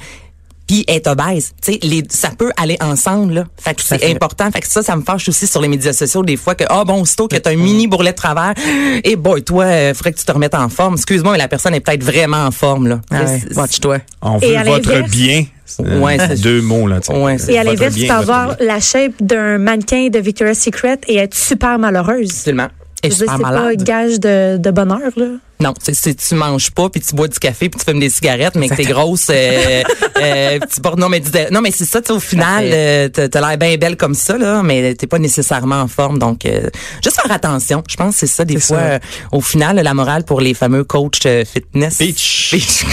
puis 0.71 0.85
est 0.87 1.05
obèse. 1.07 1.51
Tu 1.61 1.73
sais, 1.73 1.79
les, 1.83 2.01
ça 2.09 2.29
peut 2.37 2.51
aller 2.55 2.77
ensemble, 2.81 3.33
là. 3.33 3.43
Fait 3.57 3.73
que 3.73 3.81
c'est 3.83 4.09
important. 4.09 4.49
Fait 4.51 4.61
que 4.61 4.67
ça, 4.67 4.81
ça 4.81 4.95
me 4.95 5.01
fâche 5.01 5.27
aussi 5.27 5.45
sur 5.45 5.61
les 5.61 5.67
médias 5.67 5.91
sociaux 5.91 6.23
des 6.23 6.37
fois 6.37 6.55
que, 6.55 6.63
ah 6.69 6.85
bon, 6.85 7.01
aussitôt 7.01 7.27
que 7.27 7.35
t'as 7.35 7.51
un 7.51 7.55
mini 7.57 7.87
bourrelet 7.87 8.11
de 8.11 8.15
travers, 8.15 8.53
et 9.03 9.15
boy, 9.17 9.43
toi, 9.43 9.65
euh, 9.65 9.93
faudrait 9.93 10.13
que 10.13 10.19
tu 10.19 10.23
te 10.25 10.31
remettes 10.31 10.55
en 10.55 10.69
forme. 10.69 10.93
Excuse-moi, 10.93 11.33
mais 11.33 11.37
la 11.37 11.49
personne 11.49 11.73
est 11.75 11.81
peut-être 11.81 12.03
vraiment 12.05 12.45
en 12.45 12.51
forme, 12.51 12.87
là. 12.87 13.01
Ah 13.11 13.23
ouais, 13.25 13.41
Watch-toi. 13.53 13.97
On 14.21 14.37
veut 14.37 14.47
votre 14.65 15.09
bien. 15.09 15.43
Euh, 15.81 15.99
Ouais, 15.99 16.17
c'est- 16.17 16.41
Deux 16.41 16.61
mots, 16.61 16.87
là. 16.87 16.99
Ouais, 17.09 17.37
c'est- 17.37 17.53
Et 17.53 17.59
à 17.59 17.63
l'inverse, 17.65 17.95
tu 17.95 18.07
peux 18.07 18.13
avoir 18.13 18.55
bien. 18.55 18.67
la 18.67 18.79
shape 18.79 19.13
d'un 19.21 19.57
mannequin 19.57 20.07
de 20.09 20.19
Victoria's 20.19 20.57
Secret 20.59 20.99
et 21.07 21.17
être 21.17 21.35
super 21.35 21.79
malheureuse. 21.79 22.29
Absolument. 22.29 22.67
Et 23.03 23.09
super 23.09 23.35
C'est 23.37 23.41
pas 23.43 23.51
malade. 23.51 23.83
gage 23.83 24.19
de, 24.19 24.57
de 24.57 24.71
bonheur, 24.71 25.11
là. 25.17 25.25
Non, 25.61 25.73
tu 25.73 25.93
sais, 25.93 26.13
tu 26.15 26.35
manges 26.35 26.71
pas 26.71 26.89
puis 26.89 27.01
tu 27.01 27.13
bois 27.15 27.27
du 27.27 27.37
café 27.39 27.69
puis 27.69 27.79
tu 27.79 27.85
fumes 27.85 27.99
des 27.99 28.09
cigarettes 28.09 28.55
mais 28.55 28.67
que 28.67 28.75
t'es 28.75 28.83
grosse 28.83 29.27
euh, 29.29 29.83
euh, 30.19 30.59
tu 30.73 30.81
portes 30.81 30.97
non 30.97 31.07
mais 31.07 31.19
dis- 31.19 31.29
non 31.51 31.61
mais 31.61 31.71
c'est 31.71 31.85
ça 31.85 32.01
tu 32.01 32.07
sais 32.07 32.13
au 32.13 32.19
final 32.19 32.65
euh, 32.71 33.09
t'as 33.09 33.39
l'air 33.39 33.57
bien 33.57 33.77
belle 33.77 33.95
comme 33.95 34.15
ça 34.15 34.37
là 34.37 34.63
mais 34.63 34.95
t'es 34.95 35.07
pas 35.07 35.19
nécessairement 35.19 35.81
en 35.81 35.87
forme 35.87 36.17
donc 36.19 36.45
euh, 36.45 36.69
juste 37.03 37.21
faire 37.21 37.31
attention 37.31 37.83
je 37.87 37.95
pense 37.95 38.15
que 38.15 38.19
c'est 38.21 38.27
ça 38.27 38.43
des 38.43 38.55
C'est 38.59 38.67
fois 38.67 38.77
ça. 38.77 38.83
euh, 38.83 38.99
au 39.31 39.41
final 39.41 39.75
la 39.75 39.93
morale 39.93 40.23
pour 40.23 40.41
les 40.41 40.53
fameux 40.55 40.83
coachs 40.83 41.25
euh, 41.27 41.45
fitness 41.45 41.97
Peach. 41.97 42.49
Peach. 42.51 42.85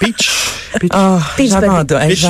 Peach. 0.00 0.30
Peach 1.36 1.50
j'abandonne. 1.50 2.08
Peach- 2.08 2.26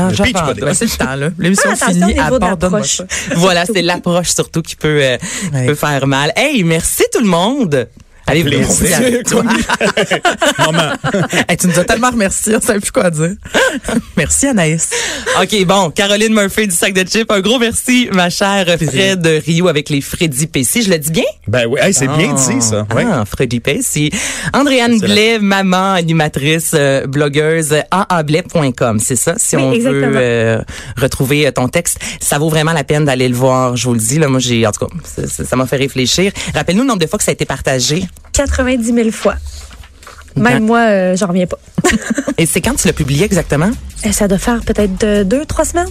c'est 0.74 0.85
le 0.85 0.96
temps, 0.98 1.14
là. 1.16 1.29
L'émission 1.38 1.70
Ah, 1.81 1.87
finie, 1.87 2.14
de 2.14 2.38
l'approche. 2.40 2.96
ça. 2.98 3.05
Voilà, 3.37 3.64
c'est 3.66 3.83
l'approche 3.83 4.29
surtout 4.29 4.62
qui 4.62 4.77
peut, 4.77 5.01
euh, 5.03 5.16
Ouais. 5.53 5.66
peut 5.66 5.74
faire 5.74 6.07
mal. 6.07 6.33
Hey, 6.37 6.62
merci 6.64 7.05
tout 7.12 7.20
le 7.20 7.27
monde. 7.29 7.88
Allez, 8.28 8.44
Plaisir. 8.44 8.86
merci 9.00 9.16
à 9.16 9.22
toi. 9.22 9.42
Maman. 10.58 10.92
Hey, 11.48 11.56
tu 11.56 11.66
nous 11.66 11.78
as 11.78 11.84
tellement 11.84 12.10
remercié, 12.10 12.56
on 12.56 12.60
savait 12.60 12.80
plus 12.80 12.90
quoi 12.90 13.10
dire. 13.10 13.32
merci 14.16 14.46
Anaïs. 14.48 14.90
OK, 15.40 15.64
bon, 15.66 15.90
Caroline 15.90 16.34
Murphy 16.34 16.66
du 16.68 16.74
sac 16.74 16.92
de 16.92 17.04
chips, 17.08 17.30
un 17.30 17.40
gros 17.40 17.58
merci, 17.58 18.08
ma 18.12 18.28
chère 18.30 18.66
Fred 18.78 19.20
de 19.22 19.40
Rio 19.44 19.68
avec 19.68 19.88
les 19.90 20.00
Freddy 20.00 20.46
PC. 20.46 20.82
Je 20.82 20.90
le 20.90 20.98
dis 20.98 21.10
bien? 21.10 21.24
Ben 21.46 21.66
oui, 21.68 21.80
hey, 21.82 21.94
c'est 21.94 22.06
bien 22.08 22.34
Ah. 22.36 22.52
dit, 22.52 22.60
ça. 22.62 22.86
Ouais. 22.94 23.04
Ah, 23.10 23.24
Freddy 23.24 23.60
Pacey. 23.60 24.10
Andréane. 24.52 24.98
Blais, 24.98 25.38
maman, 25.38 25.92
animatrice, 25.94 26.72
euh, 26.74 27.06
blogueuse, 27.06 27.74
aablais.com. 27.90 28.98
C'est 29.00 29.16
ça, 29.16 29.34
si 29.36 29.56
Oui, 29.56 29.62
on 29.62 29.72
exactement. 29.72 30.06
veut 30.10 30.16
euh, 30.18 30.58
retrouver 31.00 31.46
euh, 31.46 31.50
ton 31.52 31.68
texte. 31.68 31.98
Ça 32.20 32.38
vaut 32.38 32.48
vraiment 32.48 32.72
la 32.72 32.84
peine 32.84 33.04
d'aller 33.04 33.28
le 33.28 33.34
voir, 33.34 33.76
je 33.76 33.84
vous 33.86 33.94
le 33.94 34.00
dis. 34.00 34.18
Là, 34.18 34.28
moi, 34.28 34.40
j'ai, 34.40 34.66
en 34.66 34.72
tout 34.72 34.86
cas, 34.86 34.92
ça 35.26 35.56
m'a 35.56 35.66
fait 35.66 35.76
réfléchir. 35.76 36.32
Rappelle-nous 36.54 36.82
le 36.82 36.88
nombre 36.88 36.98
de 37.00 37.06
fois 37.06 37.18
que 37.18 37.24
ça 37.24 37.30
a 37.30 37.34
été 37.34 37.44
partagé. 37.44 38.04
90 38.32 38.94
000 38.94 39.10
fois. 39.10 39.34
Même 40.36 40.64
moi, 40.66 40.80
euh, 40.80 41.16
j'en 41.16 41.26
reviens 41.28 41.46
pas. 41.46 41.58
Et 42.36 42.46
c'est 42.46 42.60
quand 42.60 42.74
tu 42.74 42.86
l'as 42.86 42.92
publié 42.92 43.24
exactement? 43.24 43.70
Euh, 44.06 44.12
Ça 44.12 44.28
doit 44.28 44.38
faire 44.38 44.60
peut-être 44.64 45.02
euh, 45.04 45.24
deux, 45.24 45.44
trois 45.44 45.64
semaines. 45.64 45.88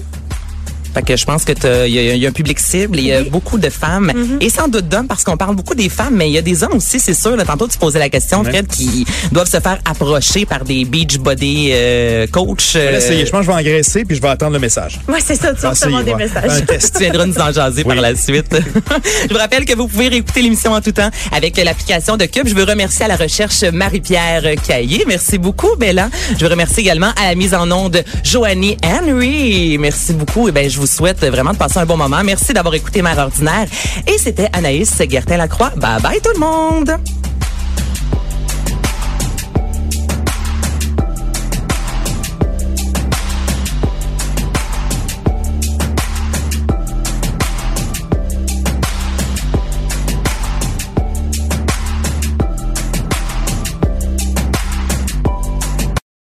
Fait 0.97 1.03
que 1.03 1.15
je 1.15 1.25
pense 1.25 1.45
que 1.45 1.85
il 1.85 1.93
y, 1.93 2.17
y 2.17 2.25
a 2.25 2.29
un 2.29 2.31
public 2.31 2.59
cible, 2.59 2.97
et 2.97 3.01
il 3.01 3.07
y 3.07 3.13
a 3.13 3.23
beaucoup 3.23 3.59
de 3.59 3.69
femmes 3.69 4.07
Mm-hmm. 4.17 4.43
et 4.43 4.49
sans 4.49 4.67
doute 4.67 4.87
d'hommes 4.87 5.07
parce 5.07 5.23
qu'on 5.23 5.37
parle 5.37 5.55
beaucoup 5.55 5.75
des 5.75 5.89
femmes, 5.89 6.15
mais 6.15 6.29
il 6.29 6.33
y 6.33 6.37
a 6.37 6.41
des 6.41 6.63
hommes 6.63 6.73
aussi, 6.75 6.99
c'est 6.99 7.13
sûr. 7.13 7.35
Là, 7.35 7.45
tantôt 7.45 7.67
tu 7.67 7.77
posais 7.77 7.99
la 7.99 8.09
question. 8.09 8.43
Fred, 8.43 8.67
qui 8.67 9.05
doivent 9.31 9.49
se 9.49 9.59
faire 9.59 9.79
approcher 9.85 10.45
par 10.45 10.63
des 10.63 10.85
beach 10.85 11.17
body 11.19 11.69
euh, 11.71 12.27
coach. 12.27 12.73
Je 12.73 12.79
vais 12.79 12.85
euh. 12.95 13.25
Je 13.25 13.29
pense 13.29 13.41
que 13.41 13.45
je 13.45 13.51
vais 13.51 13.57
engraisser 13.57 14.05
puis 14.05 14.15
je 14.15 14.21
vais 14.21 14.29
attendre 14.29 14.53
le 14.53 14.59
message. 14.59 14.99
Oui, 15.07 15.19
c'est 15.23 15.35
ça, 15.35 15.53
tu 15.53 15.61
vas 15.61 15.71
recevoir 15.71 16.03
des 16.03 16.15
messages. 16.15 16.49
Un 16.49 16.61
test. 16.61 16.93
tu 16.97 17.03
viendras 17.03 17.25
nous 17.25 17.37
en 17.37 17.51
jaser 17.51 17.83
Oui. 17.85 17.93
par 17.95 18.01
la 18.01 18.15
suite. 18.15 18.55
je 19.29 19.33
vous 19.33 19.39
rappelle 19.39 19.65
que 19.65 19.75
vous 19.75 19.87
pouvez 19.87 20.07
réécouter 20.07 20.41
l'émission 20.41 20.71
en 20.71 20.81
tout 20.81 20.91
temps 20.91 21.09
avec 21.31 21.57
l'application 21.57 22.17
de 22.17 22.25
Cube. 22.25 22.47
Je 22.47 22.55
veux 22.55 22.63
remercier 22.63 23.05
à 23.05 23.07
la 23.07 23.17
recherche 23.17 23.63
Marie-Pierre 23.63 24.43
Caillé. 24.65 25.03
Merci 25.07 25.37
beaucoup, 25.37 25.75
Bella. 25.77 26.09
Je 26.33 26.43
veux 26.43 26.49
remercier 26.51 26.81
également 26.81 27.11
à 27.21 27.27
la 27.29 27.35
mise 27.35 27.53
en 27.53 27.69
onde 27.71 28.03
Joanie 28.23 28.77
Henry. 28.83 29.77
Merci 29.77 30.13
beaucoup. 30.13 30.47
Et 30.47 30.51
ben, 30.51 30.69
je 30.69 30.79
vous 30.79 30.86
souhaite 30.87 31.23
vraiment 31.25 31.51
de 31.51 31.57
passer 31.57 31.79
un 31.79 31.85
bon 31.85 31.97
moment. 31.97 32.23
Merci 32.23 32.53
d'avoir 32.53 32.73
écouté 32.73 33.01
Mère 33.01 33.17
Ordinaire. 33.17 33.67
Et 34.07 34.17
c'était 34.17 34.49
Anaïs 34.53 34.93
Gertin-Lacroix. 35.09 35.71
Bye 35.75 36.01
bye 36.01 36.21
tout 36.21 36.31
le 36.33 36.39
monde. 36.39 37.16